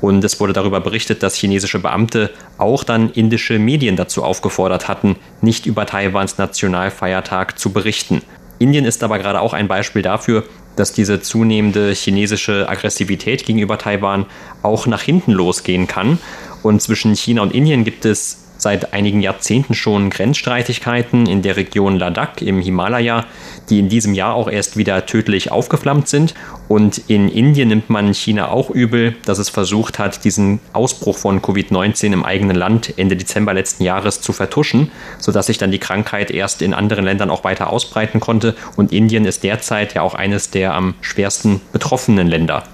Und 0.00 0.22
es 0.22 0.38
wurde 0.38 0.52
darüber 0.52 0.80
berichtet, 0.80 1.22
dass 1.24 1.34
chinesische 1.34 1.80
Beamte 1.80 2.30
auch 2.56 2.84
dann 2.84 3.10
indische 3.10 3.58
Medien 3.58 3.96
dazu 3.96 4.22
aufgefordert 4.22 4.86
hatten, 4.86 5.16
nicht 5.40 5.66
über 5.66 5.86
Taiwans 5.86 6.38
Nationalfeiertag 6.38 7.58
zu 7.58 7.72
berichten. 7.72 8.22
Indien 8.60 8.84
ist 8.84 9.02
aber 9.02 9.18
gerade 9.18 9.40
auch 9.40 9.54
ein 9.54 9.66
Beispiel 9.66 10.02
dafür, 10.02 10.44
dass 10.76 10.92
diese 10.92 11.20
zunehmende 11.20 11.92
chinesische 11.92 12.68
Aggressivität 12.68 13.44
gegenüber 13.44 13.78
Taiwan 13.78 14.26
auch 14.62 14.86
nach 14.86 15.02
hinten 15.02 15.32
losgehen 15.32 15.88
kann. 15.88 16.18
Und 16.62 16.80
zwischen 16.80 17.14
China 17.16 17.42
und 17.42 17.52
Indien 17.52 17.84
gibt 17.84 18.04
es 18.04 18.47
seit 18.58 18.92
einigen 18.92 19.22
Jahrzehnten 19.22 19.74
schon 19.74 20.10
Grenzstreitigkeiten 20.10 21.26
in 21.26 21.42
der 21.42 21.56
Region 21.56 21.96
Ladakh 21.98 22.44
im 22.44 22.60
Himalaya, 22.60 23.24
die 23.70 23.78
in 23.78 23.88
diesem 23.88 24.14
Jahr 24.14 24.34
auch 24.34 24.50
erst 24.50 24.76
wieder 24.76 25.06
tödlich 25.06 25.50
aufgeflammt 25.50 26.08
sind. 26.08 26.34
Und 26.68 26.98
in 27.08 27.28
Indien 27.28 27.68
nimmt 27.68 27.88
man 27.88 28.12
China 28.12 28.50
auch 28.50 28.70
übel, 28.70 29.16
dass 29.24 29.38
es 29.38 29.48
versucht 29.48 29.98
hat, 29.98 30.24
diesen 30.24 30.60
Ausbruch 30.72 31.16
von 31.16 31.40
Covid-19 31.40 32.12
im 32.12 32.24
eigenen 32.24 32.56
Land 32.56 32.92
Ende 32.98 33.16
Dezember 33.16 33.54
letzten 33.54 33.84
Jahres 33.84 34.20
zu 34.20 34.32
vertuschen, 34.32 34.90
sodass 35.18 35.46
sich 35.46 35.58
dann 35.58 35.70
die 35.70 35.78
Krankheit 35.78 36.30
erst 36.30 36.60
in 36.60 36.74
anderen 36.74 37.04
Ländern 37.04 37.30
auch 37.30 37.44
weiter 37.44 37.72
ausbreiten 37.72 38.20
konnte. 38.20 38.54
Und 38.76 38.92
Indien 38.92 39.24
ist 39.24 39.44
derzeit 39.44 39.94
ja 39.94 40.02
auch 40.02 40.14
eines 40.14 40.50
der 40.50 40.74
am 40.74 40.94
schwersten 41.00 41.60
betroffenen 41.72 42.26
Länder. 42.26 42.64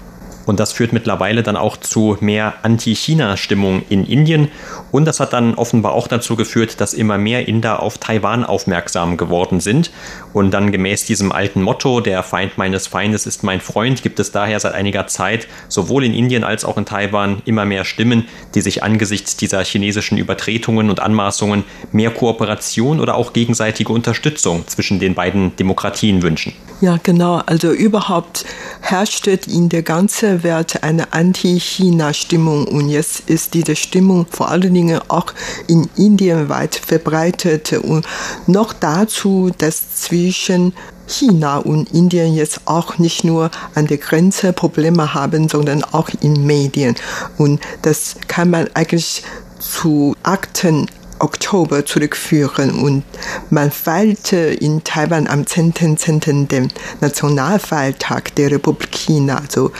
Und 0.45 0.59
das 0.59 0.73
führt 0.73 0.93
mittlerweile 0.93 1.43
dann 1.43 1.57
auch 1.57 1.77
zu 1.77 2.17
mehr 2.19 2.53
Anti-China-Stimmung 2.63 3.83
in 3.89 4.05
Indien. 4.05 4.49
Und 4.91 5.05
das 5.05 5.19
hat 5.19 5.33
dann 5.33 5.55
offenbar 5.55 5.93
auch 5.93 6.07
dazu 6.07 6.35
geführt, 6.35 6.79
dass 6.81 6.93
immer 6.93 7.17
mehr 7.17 7.47
Inder 7.47 7.81
auf 7.81 7.97
Taiwan 7.97 8.45
aufmerksam 8.45 9.17
geworden 9.17 9.59
sind. 9.59 9.91
Und 10.33 10.51
dann 10.51 10.71
gemäß 10.71 11.05
diesem 11.05 11.31
alten 11.31 11.61
Motto, 11.61 12.01
der 12.01 12.23
Feind 12.23 12.57
meines 12.57 12.87
Feindes 12.87 13.25
ist 13.25 13.43
mein 13.43 13.61
Freund, 13.61 14.03
gibt 14.03 14.19
es 14.19 14.31
daher 14.31 14.59
seit 14.59 14.73
einiger 14.73 15.07
Zeit 15.07 15.47
sowohl 15.67 16.03
in 16.03 16.13
Indien 16.13 16.43
als 16.43 16.65
auch 16.65 16.77
in 16.77 16.85
Taiwan 16.85 17.41
immer 17.45 17.65
mehr 17.65 17.85
Stimmen, 17.85 18.27
die 18.53 18.61
sich 18.61 18.83
angesichts 18.83 19.37
dieser 19.37 19.63
chinesischen 19.63 20.17
Übertretungen 20.17 20.89
und 20.89 20.99
Anmaßungen 20.99 21.63
mehr 21.91 22.11
Kooperation 22.11 22.99
oder 22.99 23.15
auch 23.15 23.33
gegenseitige 23.33 23.91
Unterstützung 23.91 24.67
zwischen 24.67 24.99
den 24.99 25.15
beiden 25.15 25.55
Demokratien 25.55 26.21
wünschen. 26.21 26.53
Ja, 26.81 26.99
genau. 27.01 27.41
Also 27.45 27.71
überhaupt 27.71 28.45
herrscht 28.81 29.27
in 29.27 29.69
der 29.69 29.81
ganzen 29.81 30.34
Welt 30.43 30.83
eine 30.83 31.13
Anti-China-Stimmung 31.13 32.67
und 32.67 32.89
jetzt 32.89 33.29
ist 33.29 33.53
diese 33.53 33.75
Stimmung 33.75 34.25
vor 34.29 34.49
allen 34.49 34.73
Dingen 34.73 34.99
auch 35.07 35.33
in 35.67 35.89
Indien 35.95 36.49
weit 36.49 36.75
verbreitet 36.75 37.73
und 37.73 38.05
noch 38.47 38.73
dazu, 38.73 39.51
dass 39.57 39.95
zwischen 39.95 40.73
China 41.07 41.57
und 41.57 41.93
Indien 41.93 42.33
jetzt 42.33 42.61
auch 42.65 42.97
nicht 42.97 43.23
nur 43.23 43.51
an 43.75 43.87
der 43.87 43.97
Grenze 43.97 44.53
Probleme 44.53 45.13
haben, 45.13 45.49
sondern 45.49 45.83
auch 45.83 46.09
in 46.21 46.45
Medien. 46.45 46.95
Und 47.37 47.61
das 47.83 48.15
kann 48.27 48.49
man 48.49 48.67
eigentlich 48.73 49.23
zu 49.59 50.15
Akten 50.23 50.87
Oktober 51.19 51.85
zurückführen 51.85 52.71
und 52.81 53.03
man 53.49 53.71
feierte 53.71 54.37
in 54.37 54.83
Taiwan 54.83 55.27
am 55.27 55.41
10.10. 55.41 55.97
.10. 55.97 56.47
den 56.47 56.71
Nationalfeiertag 57.01 58.35
der 58.35 58.51
Republik 58.51 58.91
China. 58.91 59.37
Also 59.37 59.71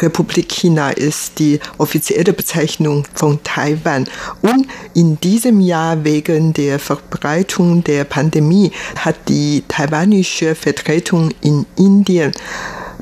Republik 0.00 0.48
China 0.48 0.90
ist 0.90 1.38
die 1.38 1.60
offizielle 1.78 2.32
Bezeichnung 2.32 3.06
von 3.14 3.42
Taiwan. 3.42 4.06
Und 4.42 4.66
in 4.94 5.20
diesem 5.20 5.60
Jahr 5.60 6.04
wegen 6.04 6.52
der 6.52 6.78
Verbreitung 6.78 7.84
der 7.84 8.04
Pandemie 8.04 8.72
hat 8.96 9.28
die 9.28 9.64
taiwanische 9.68 10.54
Vertretung 10.54 11.30
in 11.40 11.66
Indien 11.76 12.32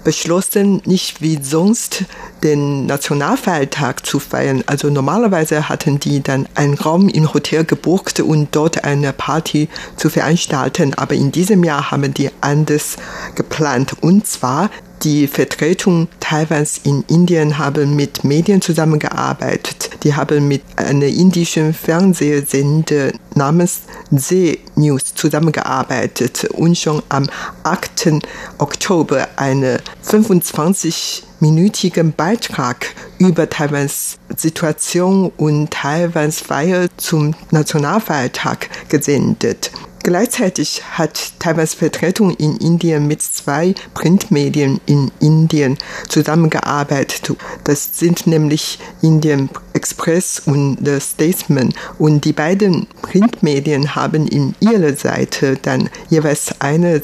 beschlossen, 0.03 0.83
nicht 0.85 1.23
wie 1.23 1.39
sonst 1.43 2.05
den 2.43 2.87
Nationalfeiertag 2.87 4.05
zu 4.05 4.19
feiern. 4.19 4.65
Also 4.67 4.91
normalerweise 4.91 5.69
hatten 5.69 6.01
die 6.01 6.23
dann 6.23 6.49
einen 6.55 6.75
Raum 6.75 7.09
im 7.09 7.33
Hotel 7.33 7.65
gebucht 7.65 8.21
und 8.21 8.49
dort 8.55 8.85
eine 8.85 9.13
Party 9.13 9.69
zu 9.97 10.11
veranstalten. 10.11 10.95
Aber 10.95 11.15
in 11.15 11.31
diesem 11.31 11.63
Jahr 11.65 11.91
haben 11.91 12.13
die 12.15 12.31
anders 12.41 12.97
geplant. 13.35 13.95
Und 14.01 14.27
zwar 14.27 14.71
die 15.05 15.27
Vertretung 15.27 16.09
Taiwans 16.21 16.81
in 16.85 17.05
Indien 17.09 17.59
haben 17.59 17.97
mit 17.97 18.23
Medien 18.25 18.63
zusammengearbeitet. 18.63 19.91
Die 20.05 20.15
haben 20.15 20.47
mit 20.49 20.63
einer 20.77 21.07
indischen 21.07 21.75
Fernsehsender 21.75 23.13
namens 23.35 23.81
Z 24.15 24.59
News 24.77 25.15
zusammengearbeitet 25.15 26.45
und 26.53 26.79
schon 26.79 27.03
am 27.09 27.29
8. 27.65 28.21
Oktober 28.59 29.27
einen 29.37 29.79
25-minütigen 30.07 32.13
Beitrag 32.13 32.87
über 33.19 33.49
Taiwans 33.49 34.19
Situation 34.37 35.33
und 35.37 35.71
Taiwans 35.71 36.41
Feier 36.41 36.89
zum 36.97 37.35
Nationalfeiertag 37.51 38.69
gesendet. 38.89 39.71
Gleichzeitig 40.05 40.83
hat 40.91 41.33
Taiwans 41.39 41.75
Vertretung 41.75 42.35
in 42.35 42.57
Indien 42.57 43.07
mit 43.07 43.23
zwei 43.23 43.75
Printmedien 43.95 44.81
in 44.87 45.13
Indien 45.21 45.79
zusammengearbeitet. 46.09 47.33
Das 47.63 47.99
sind 47.99 48.27
nämlich 48.27 48.81
Indian 49.01 49.49
Express 49.75 50.43
und 50.45 50.79
The 50.85 51.01
Statesman. 51.01 51.73
Und 51.99 52.25
die 52.25 52.33
beiden 52.33 52.89
Printmedien 53.03 53.95
haben 53.95 54.27
in 54.27 54.57
ihrer 54.59 54.95
Seite 54.95 55.57
dann 55.63 55.89
jeweils 56.11 56.61
einen 56.61 57.03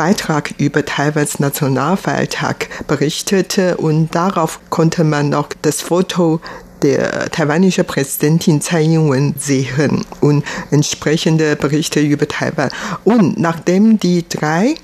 Beitrag 0.00 0.54
über 0.56 0.82
Taiwans 0.82 1.40
Nationalfeiertag 1.40 2.86
berichtete 2.86 3.76
und 3.76 4.14
darauf 4.14 4.60
konnte 4.70 5.04
man 5.04 5.28
noch 5.28 5.50
das 5.60 5.82
Foto 5.82 6.40
der 6.82 7.30
taiwanische 7.30 7.84
Präsidentin 7.84 8.60
Tsai 8.60 8.84
Ing-wen 8.84 9.34
sehen 9.38 10.04
und 10.20 10.44
entsprechende 10.70 11.56
Berichte 11.56 12.00
über 12.00 12.26
Taiwan. 12.26 12.70
Und 13.04 13.38
nachdem 13.38 13.98
die 13.98 14.28
drei 14.28 14.74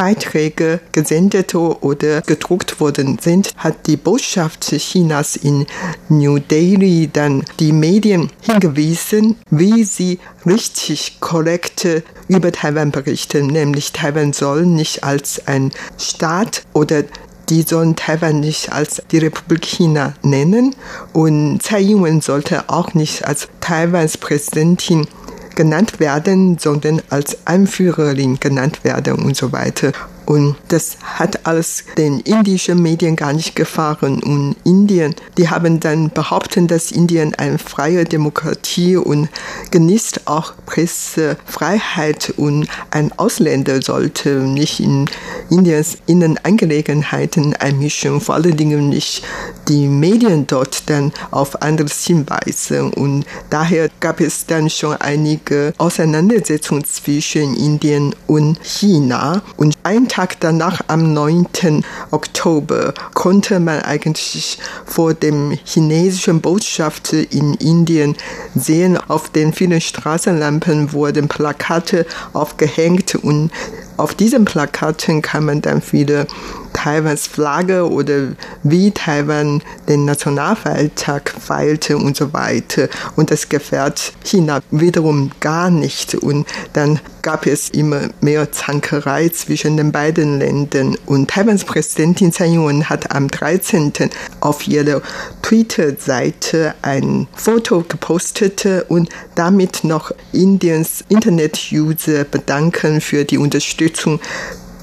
Beiträge 0.00 0.80
gesendet 0.92 1.54
oder 1.54 2.22
gedruckt 2.22 2.80
worden 2.80 3.18
sind, 3.20 3.50
hat 3.58 3.86
die 3.86 3.98
Botschaft 3.98 4.64
Chinas 4.70 5.36
in 5.36 5.66
New 6.08 6.38
Delhi 6.38 7.10
dann 7.12 7.44
die 7.58 7.72
Medien 7.72 8.30
hingewiesen, 8.40 9.36
wie 9.50 9.84
sie 9.84 10.18
richtig 10.46 11.20
korrekt 11.20 11.86
über 12.28 12.50
Taiwan 12.50 12.92
berichten, 12.92 13.48
nämlich 13.48 13.92
Taiwan 13.92 14.32
soll 14.32 14.64
nicht 14.64 15.04
als 15.04 15.46
ein 15.46 15.70
Staat 15.98 16.62
oder 16.72 17.04
die 17.50 17.62
sollen 17.62 17.96
Taiwan 17.96 18.40
nicht 18.40 18.72
als 18.72 19.02
die 19.10 19.18
Republik 19.18 19.64
China 19.64 20.14
nennen 20.22 20.74
und 21.12 21.60
Tsai 21.62 21.82
Ing-wen 21.82 22.20
sollte 22.20 22.68
auch 22.68 22.94
nicht 22.94 23.26
als 23.26 23.48
Taiwans 23.60 24.16
Präsidentin 24.18 25.08
genannt 25.56 26.00
werden, 26.00 26.58
sondern 26.58 27.02
als 27.10 27.46
Anführerin 27.46 28.38
genannt 28.38 28.84
werden 28.84 29.16
und 29.16 29.36
so 29.36 29.52
weiter. 29.52 29.92
Und 30.30 30.54
das 30.68 30.96
hat 31.02 31.44
alles 31.44 31.82
den 31.98 32.20
indischen 32.20 32.80
Medien 32.80 33.16
gar 33.16 33.32
nicht 33.32 33.56
gefallen. 33.56 34.22
Und 34.22 34.54
Indien, 34.62 35.16
die 35.36 35.48
haben 35.48 35.80
dann 35.80 36.10
behauptet, 36.10 36.70
dass 36.70 36.92
Indien 36.92 37.34
eine 37.34 37.58
freie 37.58 38.04
Demokratie 38.04 38.96
und 38.96 39.28
genießt 39.72 40.28
auch 40.28 40.52
Pressefreiheit 40.66 42.32
und 42.36 42.68
ein 42.92 43.10
Ausländer 43.18 43.82
sollte 43.82 44.28
nicht 44.42 44.78
in 44.78 45.06
Indiens 45.50 45.98
Innenangelegenheiten 46.06 47.56
einmischen, 47.56 48.20
vor 48.20 48.36
allen 48.36 48.56
Dingen 48.56 48.88
nicht 48.88 49.24
die 49.66 49.88
Medien 49.88 50.46
dort 50.46 50.88
dann 50.88 51.12
auf 51.32 51.60
anderes 51.60 52.04
hinweisen. 52.04 52.92
Und 52.92 53.24
daher 53.50 53.88
gab 53.98 54.20
es 54.20 54.46
dann 54.46 54.70
schon 54.70 54.94
einige 54.98 55.74
Auseinandersetzungen 55.78 56.84
zwischen 56.84 57.56
Indien 57.56 58.14
und 58.28 58.60
China. 58.62 59.42
Und 59.56 59.76
ein 59.82 60.06
Tag 60.06 60.19
Tag 60.20 60.38
danach, 60.40 60.82
am 60.88 61.14
9. 61.14 61.82
Oktober, 62.10 62.92
konnte 63.14 63.58
man 63.58 63.80
eigentlich 63.80 64.58
vor 64.84 65.14
dem 65.14 65.58
chinesischen 65.64 66.42
Botschaft 66.42 67.14
in 67.14 67.54
Indien 67.54 68.14
sehen, 68.54 68.98
auf 68.98 69.30
den 69.30 69.54
vielen 69.54 69.80
Straßenlampen 69.80 70.92
wurden 70.92 71.26
Plakate 71.26 72.04
aufgehängt 72.34 73.14
und 73.14 73.50
auf 73.96 74.14
diesen 74.14 74.44
Plakaten 74.44 75.22
kann 75.22 75.46
man 75.46 75.62
dann 75.62 75.80
viele 75.80 76.26
Taiwans 76.72 77.26
Flagge 77.26 77.88
oder 77.88 78.28
wie 78.62 78.90
Taiwan 78.90 79.62
den 79.88 80.04
Nationalfeiertag 80.04 81.30
feierte 81.30 81.96
und 81.96 82.16
so 82.16 82.32
weiter. 82.32 82.88
Und 83.16 83.30
das 83.30 83.48
gefällt 83.48 84.12
China 84.24 84.60
wiederum 84.70 85.30
gar 85.40 85.70
nicht. 85.70 86.14
Und 86.14 86.46
dann 86.72 87.00
gab 87.22 87.46
es 87.46 87.68
immer 87.70 88.08
mehr 88.20 88.50
Zankerei 88.52 89.28
zwischen 89.28 89.76
den 89.76 89.92
beiden 89.92 90.38
Ländern. 90.38 90.96
Und 91.06 91.30
Taiwans 91.30 91.64
Präsidentin 91.64 92.32
Tsai 92.32 92.46
Ing-wen 92.46 92.88
hat 92.88 93.14
am 93.14 93.28
13. 93.28 93.92
auf 94.40 94.66
ihrer 94.66 95.02
Twitter-Seite 95.42 96.74
ein 96.82 97.28
Foto 97.34 97.84
gepostet 97.86 98.66
und 98.88 99.08
damit 99.34 99.84
noch 99.84 100.12
Indiens 100.32 101.04
Internet-User 101.08 102.24
bedanken 102.24 103.00
für 103.00 103.24
die 103.24 103.38
Unterstützung 103.38 104.20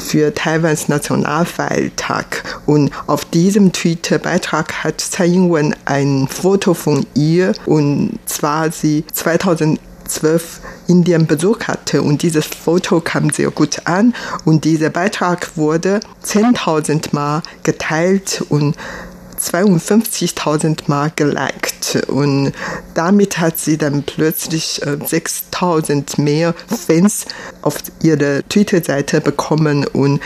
für 0.01 0.33
Taiwans 0.33 0.87
Nationalfeiertag. 0.87 2.61
Und 2.65 2.91
auf 3.07 3.25
diesem 3.25 3.71
Twitter-Beitrag 3.71 4.83
hat 4.83 4.99
Tsai 5.01 5.27
Ing-wen 5.27 5.75
ein 5.85 6.27
Foto 6.27 6.73
von 6.73 7.05
ihr 7.13 7.53
und 7.65 8.19
zwar 8.25 8.71
sie 8.71 9.03
2012 9.11 10.59
Indien 10.87 11.27
Besuch 11.27 11.61
hatte. 11.67 12.01
Und 12.01 12.21
dieses 12.21 12.45
Foto 12.45 13.01
kam 13.01 13.29
sehr 13.29 13.51
gut 13.51 13.81
an. 13.85 14.13
Und 14.45 14.65
dieser 14.65 14.89
Beitrag 14.89 15.57
wurde 15.57 15.99
10.000 16.23 17.09
Mal 17.11 17.41
geteilt. 17.63 18.43
Und 18.49 18.75
52.000 19.39 20.83
Mal 20.87 21.11
geliked 21.15 22.07
und 22.07 22.51
damit 22.93 23.39
hat 23.39 23.57
sie 23.57 23.77
dann 23.77 24.03
plötzlich 24.03 24.81
äh, 24.83 24.97
6.000 24.97 26.21
mehr 26.21 26.53
Fans 26.67 27.25
auf 27.61 27.75
ihrer 28.01 28.47
Twitter-Seite 28.47 29.21
bekommen 29.21 29.85
und 29.85 30.21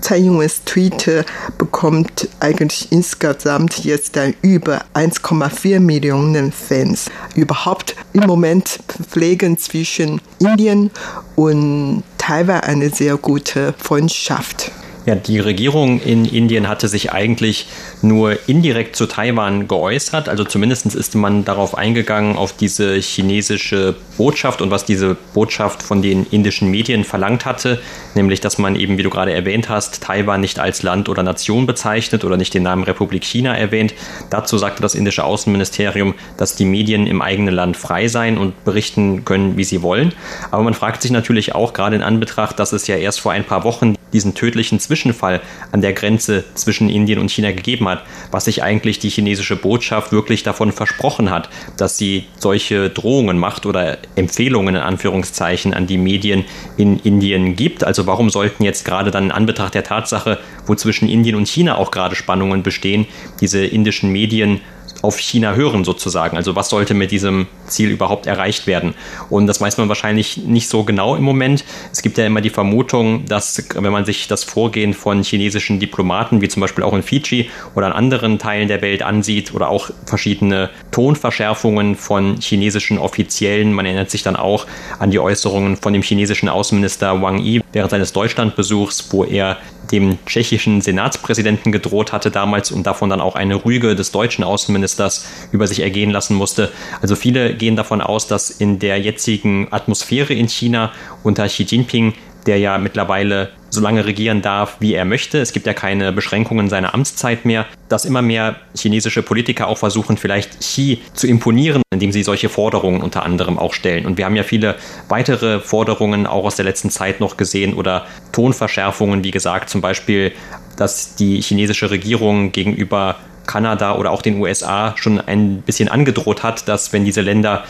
Tsai 0.00 0.18
Ing-wens 0.18 0.62
Twitter 0.64 1.24
bekommt 1.58 2.28
eigentlich 2.38 2.92
insgesamt 2.92 3.84
jetzt 3.84 4.16
dann 4.16 4.34
über 4.42 4.84
1,4 4.94 5.80
Millionen 5.80 6.52
Fans. 6.52 7.10
Überhaupt 7.34 7.96
im 8.12 8.24
Moment 8.24 8.78
pflegen 9.10 9.58
zwischen 9.58 10.20
Indien 10.38 10.90
und 11.34 12.02
Taiwan 12.18 12.60
eine 12.60 12.90
sehr 12.90 13.16
gute 13.16 13.74
Freundschaft. 13.78 14.70
Ja, 15.06 15.14
die 15.14 15.38
Regierung 15.38 16.00
in 16.00 16.24
Indien 16.24 16.68
hatte 16.68 16.88
sich 16.88 17.12
eigentlich 17.12 17.68
nur 18.02 18.36
indirekt 18.48 18.96
zu 18.96 19.06
Taiwan 19.06 19.68
geäußert. 19.68 20.28
Also 20.28 20.42
zumindest 20.42 20.86
ist 20.96 21.14
man 21.14 21.44
darauf 21.44 21.78
eingegangen, 21.78 22.36
auf 22.36 22.56
diese 22.56 22.96
chinesische 22.96 23.94
Botschaft 24.16 24.60
und 24.60 24.72
was 24.72 24.84
diese 24.84 25.16
Botschaft 25.32 25.84
von 25.84 26.02
den 26.02 26.26
indischen 26.32 26.72
Medien 26.72 27.04
verlangt 27.04 27.44
hatte, 27.44 27.80
nämlich 28.16 28.40
dass 28.40 28.58
man 28.58 28.74
eben, 28.74 28.98
wie 28.98 29.04
du 29.04 29.10
gerade 29.10 29.32
erwähnt 29.32 29.68
hast, 29.68 30.02
Taiwan 30.02 30.40
nicht 30.40 30.58
als 30.58 30.82
Land 30.82 31.08
oder 31.08 31.22
Nation 31.22 31.66
bezeichnet 31.66 32.24
oder 32.24 32.36
nicht 32.36 32.52
den 32.52 32.64
Namen 32.64 32.82
Republik 32.82 33.24
China 33.24 33.56
erwähnt. 33.56 33.94
Dazu 34.30 34.58
sagte 34.58 34.82
das 34.82 34.96
indische 34.96 35.22
Außenministerium, 35.22 36.14
dass 36.36 36.56
die 36.56 36.64
Medien 36.64 37.06
im 37.06 37.22
eigenen 37.22 37.54
Land 37.54 37.76
frei 37.76 38.08
sein 38.08 38.38
und 38.38 38.64
berichten 38.64 39.24
können, 39.24 39.56
wie 39.56 39.64
sie 39.64 39.82
wollen. 39.82 40.12
Aber 40.50 40.64
man 40.64 40.74
fragt 40.74 41.02
sich 41.02 41.12
natürlich 41.12 41.54
auch 41.54 41.74
gerade 41.74 41.94
in 41.94 42.02
Anbetracht, 42.02 42.58
dass 42.58 42.72
es 42.72 42.88
ja 42.88 42.96
erst 42.96 43.20
vor 43.20 43.30
ein 43.30 43.44
paar 43.44 43.62
Wochen 43.62 43.95
diesen 44.12 44.34
tödlichen 44.34 44.80
Zwischenfall 44.80 45.40
an 45.72 45.80
der 45.80 45.92
Grenze 45.92 46.44
zwischen 46.54 46.88
Indien 46.88 47.18
und 47.18 47.30
China 47.30 47.50
gegeben 47.52 47.88
hat, 47.88 48.04
was 48.30 48.46
sich 48.46 48.62
eigentlich 48.62 48.98
die 48.98 49.08
chinesische 49.08 49.56
Botschaft 49.56 50.12
wirklich 50.12 50.42
davon 50.42 50.72
versprochen 50.72 51.30
hat, 51.30 51.48
dass 51.76 51.98
sie 51.98 52.24
solche 52.38 52.90
Drohungen 52.90 53.38
macht 53.38 53.66
oder 53.66 53.98
Empfehlungen 54.14 54.76
in 54.76 54.80
Anführungszeichen 54.80 55.74
an 55.74 55.86
die 55.86 55.98
Medien 55.98 56.44
in 56.76 56.98
Indien 57.00 57.56
gibt. 57.56 57.84
Also 57.84 58.06
warum 58.06 58.30
sollten 58.30 58.64
jetzt 58.64 58.84
gerade 58.84 59.10
dann 59.10 59.24
in 59.24 59.32
Anbetracht 59.32 59.74
der 59.74 59.84
Tatsache, 59.84 60.38
wo 60.66 60.74
zwischen 60.74 61.08
Indien 61.08 61.36
und 61.36 61.48
China 61.48 61.76
auch 61.76 61.90
gerade 61.90 62.14
Spannungen 62.14 62.62
bestehen, 62.62 63.06
diese 63.40 63.64
indischen 63.64 64.10
Medien 64.10 64.60
auf 65.02 65.18
China 65.18 65.54
hören 65.54 65.84
sozusagen. 65.84 66.36
Also 66.36 66.56
was 66.56 66.68
sollte 66.68 66.94
mit 66.94 67.10
diesem 67.10 67.46
Ziel 67.66 67.90
überhaupt 67.90 68.26
erreicht 68.26 68.66
werden? 68.66 68.94
Und 69.30 69.46
das 69.46 69.60
weiß 69.60 69.78
man 69.78 69.88
wahrscheinlich 69.88 70.36
nicht 70.38 70.68
so 70.68 70.84
genau 70.84 71.16
im 71.16 71.22
Moment. 71.22 71.64
Es 71.92 72.02
gibt 72.02 72.18
ja 72.18 72.26
immer 72.26 72.40
die 72.40 72.50
Vermutung, 72.50 73.26
dass 73.26 73.62
wenn 73.74 73.92
man 73.92 74.04
sich 74.04 74.28
das 74.28 74.44
Vorgehen 74.44 74.94
von 74.94 75.22
chinesischen 75.22 75.80
Diplomaten, 75.80 76.40
wie 76.40 76.48
zum 76.48 76.60
Beispiel 76.60 76.84
auch 76.84 76.94
in 76.94 77.02
Fiji 77.02 77.50
oder 77.74 77.88
in 77.88 77.92
anderen 77.92 78.38
Teilen 78.38 78.68
der 78.68 78.82
Welt 78.82 79.02
ansieht 79.02 79.54
oder 79.54 79.68
auch 79.68 79.90
verschiedene 80.04 80.70
Tonverschärfungen 80.90 81.96
von 81.96 82.40
chinesischen 82.40 82.98
Offiziellen, 82.98 83.72
man 83.72 83.86
erinnert 83.86 84.10
sich 84.10 84.22
dann 84.22 84.36
auch 84.36 84.66
an 84.98 85.10
die 85.10 85.18
Äußerungen 85.18 85.76
von 85.76 85.92
dem 85.92 86.02
chinesischen 86.02 86.48
Außenminister 86.48 87.20
Wang 87.22 87.38
Yi 87.38 87.62
während 87.72 87.90
seines 87.90 88.12
Deutschlandbesuchs, 88.12 89.08
wo 89.10 89.24
er 89.24 89.58
dem 89.90 90.18
tschechischen 90.26 90.80
Senatspräsidenten 90.80 91.72
gedroht 91.72 92.12
hatte 92.12 92.30
damals 92.30 92.70
und 92.70 92.86
davon 92.86 93.10
dann 93.10 93.20
auch 93.20 93.36
eine 93.36 93.64
Rüge 93.64 93.94
des 93.94 94.12
deutschen 94.12 94.44
Außenministers 94.44 95.26
über 95.52 95.66
sich 95.66 95.80
ergehen 95.80 96.10
lassen 96.10 96.34
musste. 96.34 96.72
Also 97.02 97.16
viele 97.16 97.54
gehen 97.54 97.76
davon 97.76 98.00
aus, 98.00 98.26
dass 98.26 98.50
in 98.50 98.78
der 98.78 99.00
jetzigen 99.00 99.68
Atmosphäre 99.70 100.34
in 100.34 100.48
China 100.48 100.92
unter 101.22 101.46
Xi 101.46 101.64
Jinping 101.64 102.14
der 102.46 102.58
ja 102.58 102.78
mittlerweile 102.78 103.50
so 103.76 103.80
lange 103.80 104.04
regieren 104.04 104.42
darf, 104.42 104.76
wie 104.80 104.94
er 104.94 105.04
möchte. 105.04 105.38
Es 105.38 105.52
gibt 105.52 105.66
ja 105.66 105.74
keine 105.74 106.12
Beschränkungen 106.12 106.68
seiner 106.68 106.94
Amtszeit 106.94 107.44
mehr, 107.44 107.66
dass 107.88 108.04
immer 108.04 108.22
mehr 108.22 108.56
chinesische 108.76 109.22
Politiker 109.22 109.68
auch 109.68 109.78
versuchen, 109.78 110.16
vielleicht 110.16 110.58
Xi 110.58 111.00
zu 111.14 111.28
imponieren, 111.28 111.82
indem 111.92 112.10
sie 112.10 112.24
solche 112.24 112.48
Forderungen 112.48 113.00
unter 113.00 113.22
anderem 113.22 113.58
auch 113.58 113.74
stellen. 113.74 114.06
Und 114.06 114.18
wir 114.18 114.24
haben 114.24 114.34
ja 114.34 114.42
viele 114.42 114.74
weitere 115.08 115.60
Forderungen 115.60 116.26
auch 116.26 116.44
aus 116.44 116.56
der 116.56 116.64
letzten 116.64 116.90
Zeit 116.90 117.20
noch 117.20 117.36
gesehen 117.36 117.74
oder 117.74 118.06
Tonverschärfungen, 118.32 119.22
wie 119.22 119.30
gesagt, 119.30 119.70
zum 119.70 119.80
Beispiel, 119.80 120.32
dass 120.76 121.14
die 121.14 121.40
chinesische 121.40 121.90
Regierung 121.90 122.50
gegenüber 122.50 123.16
Kanada 123.46 123.96
oder 123.96 124.10
auch 124.10 124.22
den 124.22 124.40
USA 124.40 124.94
schon 124.96 125.20
ein 125.20 125.62
bisschen 125.62 125.88
angedroht 125.88 126.42
hat, 126.42 126.66
dass 126.68 126.92
wenn 126.92 127.04
diese 127.04 127.20
Länder 127.20 127.64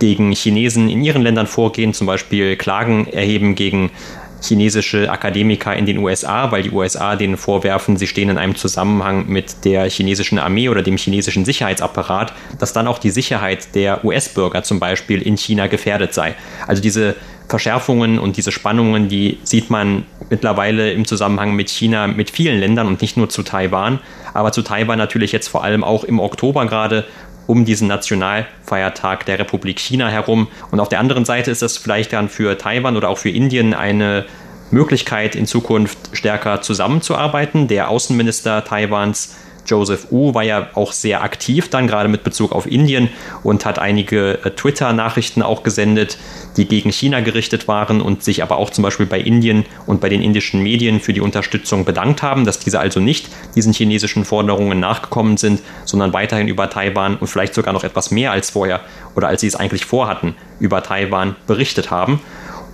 gegen 0.00 0.32
Chinesen 0.32 0.88
in 0.88 1.04
ihren 1.04 1.22
Ländern 1.22 1.46
vorgehen, 1.46 1.94
zum 1.94 2.06
Beispiel 2.06 2.56
Klagen 2.56 3.06
erheben 3.06 3.54
gegen 3.54 3.90
chinesische 4.42 5.10
Akademiker 5.10 5.74
in 5.76 5.86
den 5.86 5.98
USA, 5.98 6.50
weil 6.50 6.62
die 6.62 6.70
USA 6.70 7.16
denen 7.16 7.36
vorwerfen, 7.36 7.96
sie 7.96 8.06
stehen 8.06 8.28
in 8.28 8.38
einem 8.38 8.56
Zusammenhang 8.56 9.26
mit 9.28 9.64
der 9.64 9.88
chinesischen 9.88 10.38
Armee 10.38 10.68
oder 10.68 10.82
dem 10.82 10.96
chinesischen 10.96 11.44
Sicherheitsapparat, 11.44 12.32
dass 12.58 12.72
dann 12.72 12.86
auch 12.86 12.98
die 12.98 13.10
Sicherheit 13.10 13.74
der 13.74 14.04
US-Bürger 14.04 14.62
zum 14.62 14.80
Beispiel 14.80 15.22
in 15.22 15.36
China 15.36 15.66
gefährdet 15.66 16.14
sei. 16.14 16.34
Also 16.66 16.82
diese 16.82 17.16
Verschärfungen 17.50 18.18
und 18.18 18.36
diese 18.36 18.52
Spannungen, 18.52 19.08
die 19.08 19.38
sieht 19.42 19.70
man 19.70 20.06
mittlerweile 20.30 20.92
im 20.92 21.04
Zusammenhang 21.04 21.56
mit 21.56 21.68
China 21.68 22.06
mit 22.06 22.30
vielen 22.30 22.60
Ländern 22.60 22.86
und 22.86 23.02
nicht 23.02 23.16
nur 23.16 23.28
zu 23.28 23.42
Taiwan, 23.42 23.98
aber 24.32 24.52
zu 24.52 24.62
Taiwan 24.62 24.98
natürlich 24.98 25.32
jetzt 25.32 25.48
vor 25.48 25.64
allem 25.64 25.82
auch 25.82 26.04
im 26.04 26.20
Oktober 26.20 26.64
gerade, 26.66 27.04
um 27.50 27.64
diesen 27.64 27.88
Nationalfeiertag 27.88 29.26
der 29.26 29.40
Republik 29.40 29.80
China 29.80 30.08
herum. 30.08 30.46
Und 30.70 30.78
auf 30.78 30.88
der 30.88 31.00
anderen 31.00 31.24
Seite 31.24 31.50
ist 31.50 31.62
das 31.62 31.76
vielleicht 31.76 32.12
dann 32.12 32.28
für 32.28 32.56
Taiwan 32.56 32.96
oder 32.96 33.08
auch 33.08 33.18
für 33.18 33.30
Indien 33.30 33.74
eine 33.74 34.24
Möglichkeit, 34.70 35.34
in 35.34 35.46
Zukunft 35.46 35.98
stärker 36.12 36.62
zusammenzuarbeiten. 36.62 37.66
Der 37.66 37.88
Außenminister 37.88 38.64
Taiwans 38.64 39.34
Joseph 39.70 40.10
Wu 40.10 40.34
war 40.34 40.42
ja 40.42 40.68
auch 40.74 40.92
sehr 40.92 41.22
aktiv 41.22 41.70
dann, 41.70 41.86
gerade 41.86 42.08
mit 42.08 42.24
Bezug 42.24 42.52
auf 42.52 42.66
Indien 42.66 43.08
und 43.42 43.64
hat 43.64 43.78
einige 43.78 44.44
äh, 44.44 44.50
Twitter-Nachrichten 44.50 45.42
auch 45.42 45.62
gesendet, 45.62 46.18
die 46.56 46.66
gegen 46.66 46.90
China 46.90 47.20
gerichtet 47.20 47.68
waren 47.68 48.00
und 48.00 48.24
sich 48.24 48.42
aber 48.42 48.56
auch 48.56 48.70
zum 48.70 48.82
Beispiel 48.82 49.06
bei 49.06 49.20
Indien 49.20 49.64
und 49.86 50.00
bei 50.00 50.08
den 50.08 50.22
indischen 50.22 50.62
Medien 50.62 51.00
für 51.00 51.12
die 51.12 51.20
Unterstützung 51.20 51.84
bedankt 51.84 52.22
haben, 52.22 52.44
dass 52.44 52.58
diese 52.58 52.80
also 52.80 53.00
nicht 53.00 53.28
diesen 53.54 53.72
chinesischen 53.72 54.24
Forderungen 54.24 54.80
nachgekommen 54.80 55.36
sind, 55.36 55.60
sondern 55.84 56.12
weiterhin 56.12 56.48
über 56.48 56.68
Taiwan 56.68 57.16
und 57.16 57.28
vielleicht 57.28 57.54
sogar 57.54 57.72
noch 57.72 57.84
etwas 57.84 58.10
mehr 58.10 58.32
als 58.32 58.50
vorher 58.50 58.80
oder 59.14 59.28
als 59.28 59.40
sie 59.40 59.46
es 59.46 59.56
eigentlich 59.56 59.84
vorhatten, 59.84 60.34
über 60.58 60.82
Taiwan 60.82 61.36
berichtet 61.46 61.90
haben. 61.90 62.20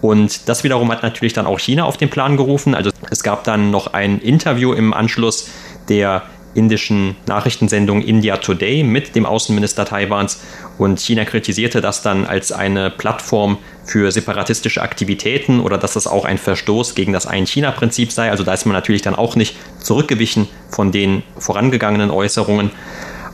Und 0.00 0.48
das 0.48 0.64
wiederum 0.64 0.90
hat 0.90 1.02
natürlich 1.02 1.32
dann 1.32 1.46
auch 1.46 1.58
China 1.58 1.84
auf 1.84 1.96
den 1.96 2.10
Plan 2.10 2.36
gerufen. 2.36 2.74
Also 2.74 2.90
es 3.10 3.22
gab 3.22 3.44
dann 3.44 3.70
noch 3.70 3.92
ein 3.92 4.20
Interview 4.20 4.72
im 4.72 4.92
Anschluss 4.92 5.48
der 5.88 6.22
indischen 6.56 7.16
Nachrichtensendung 7.26 8.02
India 8.02 8.38
Today 8.38 8.82
mit 8.82 9.14
dem 9.14 9.26
Außenminister 9.26 9.84
Taiwans 9.84 10.40
und 10.78 10.98
China 10.98 11.24
kritisierte 11.24 11.80
das 11.80 12.02
dann 12.02 12.26
als 12.26 12.52
eine 12.52 12.90
Plattform 12.90 13.58
für 13.84 14.10
separatistische 14.10 14.82
Aktivitäten 14.82 15.60
oder 15.60 15.78
dass 15.78 15.92
das 15.92 16.06
auch 16.06 16.24
ein 16.24 16.38
Verstoß 16.38 16.94
gegen 16.94 17.12
das 17.12 17.26
Ein-China-Prinzip 17.26 18.10
sei. 18.10 18.30
Also 18.30 18.42
da 18.42 18.52
ist 18.52 18.66
man 18.66 18.74
natürlich 18.74 19.02
dann 19.02 19.14
auch 19.14 19.36
nicht 19.36 19.56
zurückgewichen 19.80 20.48
von 20.70 20.92
den 20.92 21.22
vorangegangenen 21.38 22.10
Äußerungen. 22.10 22.70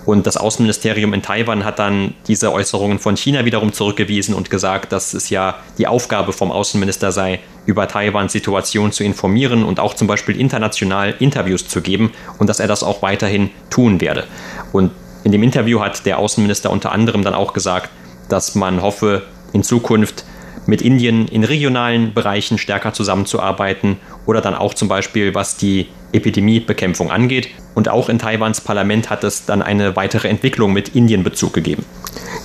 Und 0.05 0.27
das 0.27 0.37
Außenministerium 0.37 1.15
in 1.15 1.23
Taiwan 1.23 1.65
hat 1.65 1.79
dann 1.79 2.15
diese 2.27 2.53
Äußerungen 2.53 2.99
von 2.99 3.17
China 3.17 3.45
wiederum 3.45 3.73
zurückgewiesen 3.73 4.35
und 4.35 4.51
gesagt, 4.51 4.93
dass 4.93 5.15
es 5.15 5.31
ja 5.31 5.57
die 5.79 5.87
Aufgabe 5.87 6.33
vom 6.33 6.51
Außenminister 6.51 7.13
sei, 7.13 7.41
über 7.67 7.87
Taiwans 7.87 8.33
Situation 8.33 8.91
zu 8.91 9.05
informieren 9.05 9.65
und 9.65 9.79
auch 9.79 9.95
zum 9.95 10.09
Beispiel 10.09 10.39
international 10.41 11.15
Interviews 11.21 11.69
zu 11.69 11.81
geben 11.81 12.11
und 12.39 12.49
dass 12.49 12.59
er 12.59 12.67
das 12.67 12.83
auch 12.83 13.03
weiterhin 13.03 13.51
tun 13.71 14.01
werde. 14.01 14.25
Und 14.73 14.91
in 15.23 15.31
dem 15.31 15.43
Interview 15.45 15.81
hat 15.81 16.05
der 16.05 16.19
Außenminister 16.19 16.71
unter 16.71 16.91
anderem 16.91 17.23
dann 17.23 17.35
auch 17.35 17.53
gesagt, 17.53 17.91
dass 18.29 18.57
man 18.57 18.83
hoffe, 18.83 19.23
in 19.53 19.63
Zukunft 19.63 20.25
mit 20.67 20.83
Indien 20.83 21.29
in 21.29 21.45
regionalen 21.45 22.15
Bereichen 22.15 22.59
stärker 22.59 22.93
zusammenzuarbeiten 22.93 23.99
oder 24.27 24.41
dann 24.41 24.55
auch 24.55 24.75
zum 24.75 24.89
Beispiel 24.89 25.35
was 25.35 25.57
die 25.57 25.89
Epidemiebekämpfung 26.13 27.11
angeht. 27.11 27.49
Und 27.75 27.89
auch 27.89 28.09
in 28.09 28.19
Taiwans 28.19 28.61
Parlament 28.61 29.11
hat 29.11 29.25
es 29.25 29.45
dann 29.47 29.63
eine 29.63 29.97
weitere 29.97 30.29
Entwicklung 30.29 30.73
mit 30.73 30.95
Indien 30.95 31.25
Bezug 31.25 31.53
gegeben. 31.53 31.85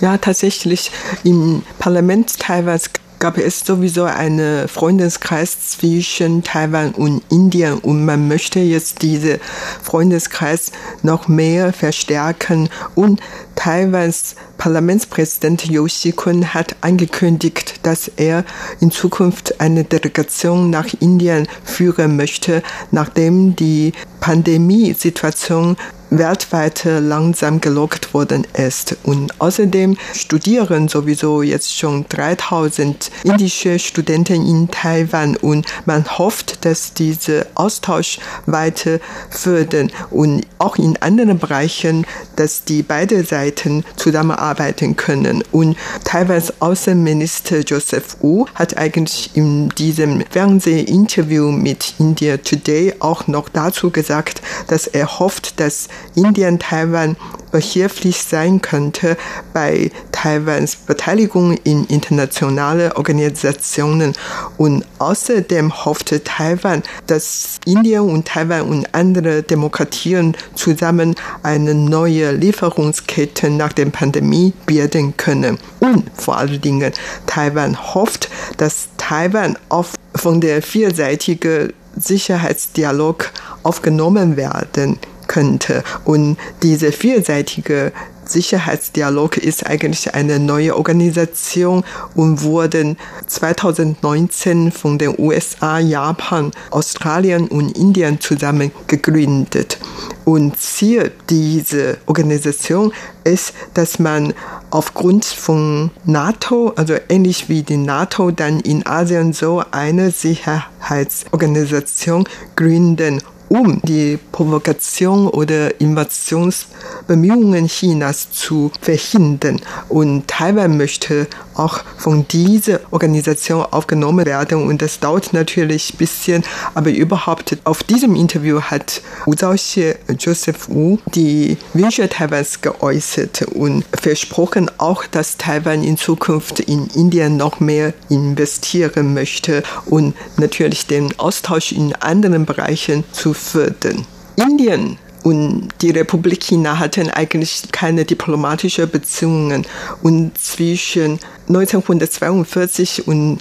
Ja, 0.01 0.17
tatsächlich. 0.17 0.91
Im 1.23 1.63
Parlament 1.80 2.39
Taiwans 2.39 2.91
gab 3.19 3.38
es 3.38 3.62
sowieso 3.62 4.03
einen 4.03 4.67
Freundeskreis 4.67 5.69
zwischen 5.69 6.43
Taiwan 6.43 6.91
und 6.91 7.23
Indien 7.30 7.80
und 7.80 8.06
man 8.06 8.27
möchte 8.27 8.60
jetzt 8.60 9.01
diese 9.01 9.39
Freundeskreis 9.82 10.71
noch 11.03 11.27
mehr 11.27 11.73
verstärken. 11.73 12.69
Und 12.95 13.21
Taiwans 13.56 14.36
Parlamentspräsident 14.58 15.67
Liu 15.67 15.86
Xikun 15.86 16.53
hat 16.53 16.75
angekündigt, 16.82 17.80
dass 17.84 18.08
er 18.08 18.43
in 18.80 18.91
Zukunft 18.91 19.60
eine 19.62 19.84
Delegation 19.84 20.69
nach 20.69 20.88
Indien 20.99 21.47
führen 21.63 22.17
möchte, 22.17 22.63
nachdem 22.91 23.56
die 23.56 23.93
Pandemiesituation 24.19 25.77
weltweit 26.10 26.84
langsam 26.86 27.62
gelockt 27.62 28.13
worden 28.13 28.46
ist. 28.54 28.98
Und 29.04 29.39
außerdem 29.39 29.98
studieren 30.13 30.88
sowieso 30.88 31.41
jetzt 31.41 31.78
schon 31.78 32.06
3000 32.10 33.12
indische 33.24 33.80
Studenten 33.80 34.46
in 34.46 34.70
Taiwan 34.70 35.36
und 35.38 35.65
man 35.86 36.06
hofft, 36.17 36.65
dass 36.65 36.93
diese 36.93 37.48
Austausch 37.56 38.20
weiter 38.46 39.00
fördern 39.30 39.91
und 40.10 40.46
auch 40.60 40.78
in 40.78 40.98
anderen 41.02 41.39
Bereichen, 41.39 42.06
dass 42.36 42.63
die 42.63 42.84
beiden 42.84 43.26
Seiten 43.26 43.84
zusammenarbeiten 43.96 44.96
können. 44.96 45.43
Und 45.52 45.78
Taiwans 46.04 46.54
Außenminister 46.62 47.60
Joseph 47.60 48.17
Wu 48.22 48.46
hat 48.56 48.78
eigentlich 48.78 49.32
in 49.36 49.70
diesem 49.70 50.24
Fernsehinterview 50.30 51.52
mit 51.52 51.93
India 52.00 52.38
Today 52.38 52.93
auch 53.00 53.28
noch 53.28 53.50
dazu 53.50 53.91
gesagt, 53.91 54.41
dass 54.67 54.88
er 54.88 55.20
hofft, 55.20 55.60
dass 55.60 55.88
Indien 56.15 56.60
Taiwan 56.60 57.15
behilflich 57.51 58.23
sein 58.23 58.62
könnte 58.62 59.17
bei 59.53 59.91
Taiwans 60.12 60.75
Beteiligung 60.75 61.57
in 61.63 61.86
internationale 61.86 62.95
Organisationen. 62.97 64.13
Und 64.57 64.86
außerdem 64.99 65.86
hoffte 65.86 66.23
Taiwan, 66.23 66.83
dass 67.07 67.57
Indien 67.65 68.01
und 68.01 68.27
Taiwan 68.27 68.62
und 68.63 68.93
andere 68.93 69.43
Demokratien 69.43 70.36
zusammen 70.55 71.15
eine 71.43 71.73
neue 71.73 72.31
Lieferungskette 72.31 73.49
nach 73.49 73.73
der 73.73 73.86
Pandemie 73.88 74.53
bilden 74.65 75.15
können. 75.17 75.57
Und 75.79 76.10
vor 76.15 76.38
allen 76.38 76.62
Dingen, 76.62 76.91
Taiwan 77.25 77.77
hofft, 77.93 78.29
dass 78.57 78.89
Taiwan 78.97 79.57
auf 79.69 79.93
von 80.15 80.41
der 80.41 80.62
vielseitigen 80.62 81.73
Sicherheitsdialog 81.95 83.31
aufgenommen 83.63 84.38
werden 84.38 84.99
könnte. 85.27 85.83
Und 86.05 86.37
diese 86.63 86.91
vielseitige 86.91 87.91
Sicherheitsdialog 88.29 89.37
ist 89.37 89.65
eigentlich 89.65 90.13
eine 90.13 90.37
neue 90.39 90.75
Organisation 90.75 91.83
und 92.15 92.43
wurde 92.43 92.97
2019 93.27 94.71
von 94.71 94.97
den 94.97 95.15
USA, 95.17 95.79
Japan, 95.79 96.51
Australien 96.71 97.47
und 97.47 97.77
Indien 97.77 98.19
zusammen 98.19 98.71
gegründet. 98.87 99.77
Und 100.25 100.59
Ziel 100.59 101.11
dieser 101.29 101.95
Organisation 102.05 102.91
ist, 103.23 103.53
dass 103.73 103.99
man 103.99 104.33
aufgrund 104.69 105.25
von 105.25 105.91
NATO, 106.03 106.73
also 106.75 106.95
ähnlich 107.07 107.47
wie 107.47 107.63
die 107.63 107.77
NATO, 107.77 108.31
dann 108.31 108.59
in 108.59 108.85
Asien 108.85 109.31
so 109.31 109.63
eine 109.71 110.11
Sicherheitsorganisation 110.11 112.27
gründen 112.55 113.21
um 113.49 113.81
die 113.83 114.19
Provokation 114.31 115.27
oder 115.27 115.79
Invasionsbemühungen 115.79 117.67
Chinas 117.67 118.31
zu 118.31 118.71
verhindern. 118.81 119.62
Und 119.89 120.27
Taiwan 120.27 120.77
möchte 120.77 121.27
auch 121.57 121.81
von 121.97 122.27
dieser 122.27 122.79
Organisation 122.91 123.65
aufgenommen 123.71 124.25
werden. 124.25 124.67
Und 124.67 124.81
das 124.81 124.99
dauert 124.99 125.33
natürlich 125.33 125.93
ein 125.93 125.97
bisschen, 125.97 126.43
aber 126.73 126.91
überhaupt 126.91 127.57
auf 127.63 127.83
diesem 127.83 128.15
Interview 128.15 128.62
hat 128.62 129.01
Wu 129.25 129.33
Zhaoxie, 129.33 129.93
Joseph 130.19 130.69
Wu, 130.69 130.97
die 131.15 131.57
Wünsche 131.73 132.07
Taiwans 132.10 132.62
geäußert 132.62 133.43
und 133.53 133.83
versprochen 133.93 134.69
auch, 134.77 135.05
dass 135.05 135.38
Taiwan 135.38 135.83
in 135.83 135.97
Zukunft 135.97 136.60
in 136.60 136.88
Indien 136.88 137.38
noch 137.38 137.60
mehr 137.60 137.93
investieren 138.10 139.13
möchte 139.13 139.63
und 139.86 140.15
natürlich 140.38 140.88
den 140.88 141.17
Austausch 141.19 141.71
in 141.71 141.93
anderen 141.95 142.45
Bereichen 142.45 143.03
zu 143.12 143.33
fördern. 143.38 144.06
Indien 144.36 144.97
und 145.23 145.69
die 145.82 145.89
Republik 145.89 146.41
China 146.41 146.80
hatten 146.80 147.10
eigentlich 147.10 147.63
keine 147.71 148.06
diplomatischen 148.06 148.89
Beziehungen. 148.89 149.65
Und 150.02 150.38
zwischen 150.38 151.19
1942 151.50 153.08
und 153.08 153.39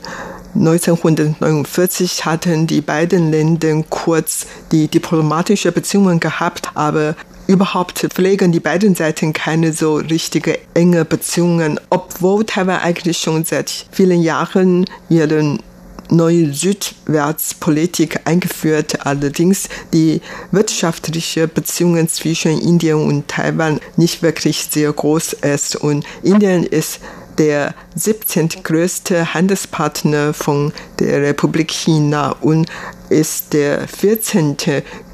1949 0.55 2.25
hatten 2.25 2.67
die 2.67 2.81
beiden 2.81 3.31
Länder 3.31 3.85
kurz 3.89 4.47
die 4.73 4.89
diplomatische 4.89 5.71
Beziehungen 5.71 6.19
gehabt, 6.19 6.71
aber 6.75 7.15
überhaupt 7.47 7.99
pflegen 8.13 8.53
die 8.53 8.61
beiden 8.61 8.95
Seiten 8.95 9.33
keine 9.33 9.73
so 9.73 9.97
richtige 9.97 10.59
enge 10.75 11.05
Beziehungen, 11.05 11.79
obwohl 11.91 12.45
Taiwan 12.45 12.81
eigentlich 12.81 13.19
schon 13.19 13.45
seit 13.45 13.87
vielen 13.93 14.23
Jahren 14.23 14.87
ihren 15.09 15.61
neue 16.11 16.53
Südwärtspolitik 16.53 18.21
eingeführt, 18.25 19.07
allerdings 19.07 19.69
die 19.93 20.21
wirtschaftliche 20.51 21.49
Beziehungen 21.49 22.09
zwischen 22.09 22.61
Indien 22.61 22.97
und 22.97 23.29
Taiwan 23.29 23.81
nicht 23.97 24.23
wirklich 24.23 24.69
sehr 24.71 24.93
groß 24.93 25.35
ist 25.35 25.77
und 25.77 26.05
Indien 26.23 26.65
ist 26.65 27.01
der 27.39 27.75
17. 27.95 28.49
größte 28.63 29.35
Handelspartner 29.35 30.33
von 30.33 30.73
der 30.99 31.23
Republik 31.23 31.71
China 31.71 32.35
und 32.41 32.67
ist 33.09 33.53
der 33.53 33.87
14. 33.87 34.57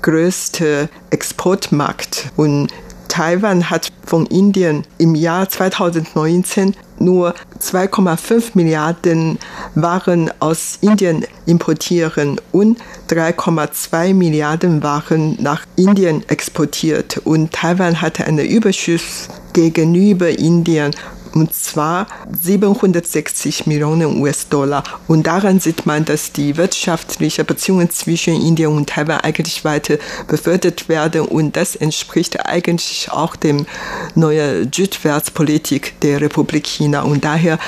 größte 0.03 0.89
Exportmarkt 1.11 2.31
und 2.37 2.69
Taiwan 3.13 3.69
hat 3.69 3.93
von 4.07 4.25
Indien 4.25 4.85
im 4.97 5.15
Jahr 5.15 5.47
2019 5.47 6.75
nur 6.99 7.35
2,5 7.61 8.53
Milliarden 8.55 9.39
Waren 9.75 10.31
aus 10.41 10.79
Indien 10.81 11.27
importieren 11.45 12.41
und 12.53 12.79
3,2 13.11 14.15
Milliarden 14.15 14.83
Waren 14.83 15.37
nach 15.43 15.67
Indien 15.77 16.27
exportiert. 16.31 17.19
Und 17.25 17.53
Taiwan 17.53 18.01
hatte 18.01 18.25
einen 18.25 18.47
Überschuss 18.47 19.29
gegenüber 19.53 20.31
Indien 20.31 20.93
und 21.35 21.55
zwar 21.55 22.07
760 22.43 23.67
Millionen 23.67 24.21
US-Dollar. 24.21 24.85
Und 25.09 25.27
daran 25.27 25.61
sieht 25.61 25.87
man, 25.87 26.05
dass 26.05 26.33
die 26.33 26.57
wirtschaftlichen 26.57 27.47
Beziehungen 27.47 27.91
zwischen 27.91 28.35
Indien 28.35 28.73
und 28.73 28.89
Taiwan 28.89 29.21
eigentlich 29.21 29.65
weiter 29.65 29.99
befördert 30.27 30.89
werden 30.89 31.23
und 31.23 31.57
das 31.57 31.77
entspricht 31.77 32.47
eigentlich 32.47 33.09
auch 33.11 33.37
dem 33.37 33.67
neuen 34.15 34.71
Südwärtspolitik 34.73 36.01
der 36.01 36.21
Republik 36.21 36.67
China. 36.67 37.03
Und 37.03 37.25
daher 37.25 37.59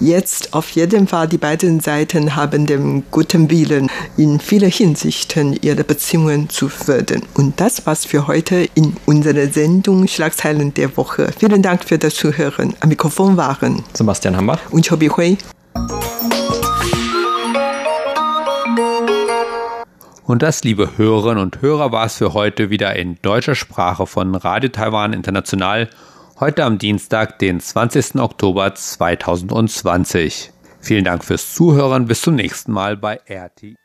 jetzt 0.00 0.54
auf 0.54 0.70
jeden 0.70 1.08
Fall 1.08 1.28
die 1.28 1.38
beiden 1.38 1.80
Seiten 1.80 2.36
haben 2.36 2.66
den 2.66 3.04
guten 3.10 3.50
Willen, 3.50 3.90
in 4.16 4.40
vielen 4.40 4.70
Hinsichten 4.70 5.58
ihre 5.60 5.84
Beziehungen 5.84 6.48
zu 6.48 6.68
fördern. 6.68 7.22
Und 7.34 7.60
das 7.60 7.86
war's 7.86 8.04
für 8.04 8.26
heute 8.26 8.68
in 8.74 8.96
unserer 9.06 9.46
Sendung 9.48 10.06
Schlagzeilen 10.06 10.74
der 10.74 10.96
Woche. 10.96 11.30
Vielen 11.38 11.62
Dank 11.62 11.84
für 11.84 11.98
das 11.98 12.14
Zuhören. 12.14 12.74
Am 12.80 12.90
Mikrofon 13.10 13.36
waren 13.36 13.82
Sebastian 13.92 14.36
Hambach 14.36 14.70
und 14.70 14.88
Chobi 14.88 15.08
Hui. 15.08 15.36
Und 20.26 20.42
das, 20.42 20.62
liebe 20.62 20.96
Hörerinnen 20.96 21.42
und 21.42 21.60
Hörer, 21.60 21.90
war 21.90 22.06
es 22.06 22.14
für 22.14 22.34
heute 22.34 22.70
wieder 22.70 22.94
in 22.94 23.18
deutscher 23.20 23.56
Sprache 23.56 24.06
von 24.06 24.36
Radio 24.36 24.70
Taiwan 24.70 25.12
International. 25.12 25.90
Heute 26.38 26.62
am 26.62 26.78
Dienstag, 26.78 27.40
den 27.40 27.58
20. 27.58 28.14
Oktober 28.20 28.76
2020. 28.76 30.52
Vielen 30.78 31.04
Dank 31.04 31.24
fürs 31.24 31.52
Zuhören. 31.52 32.06
Bis 32.06 32.22
zum 32.22 32.36
nächsten 32.36 32.70
Mal 32.70 32.96
bei 32.96 33.18
RTI. 33.26 33.79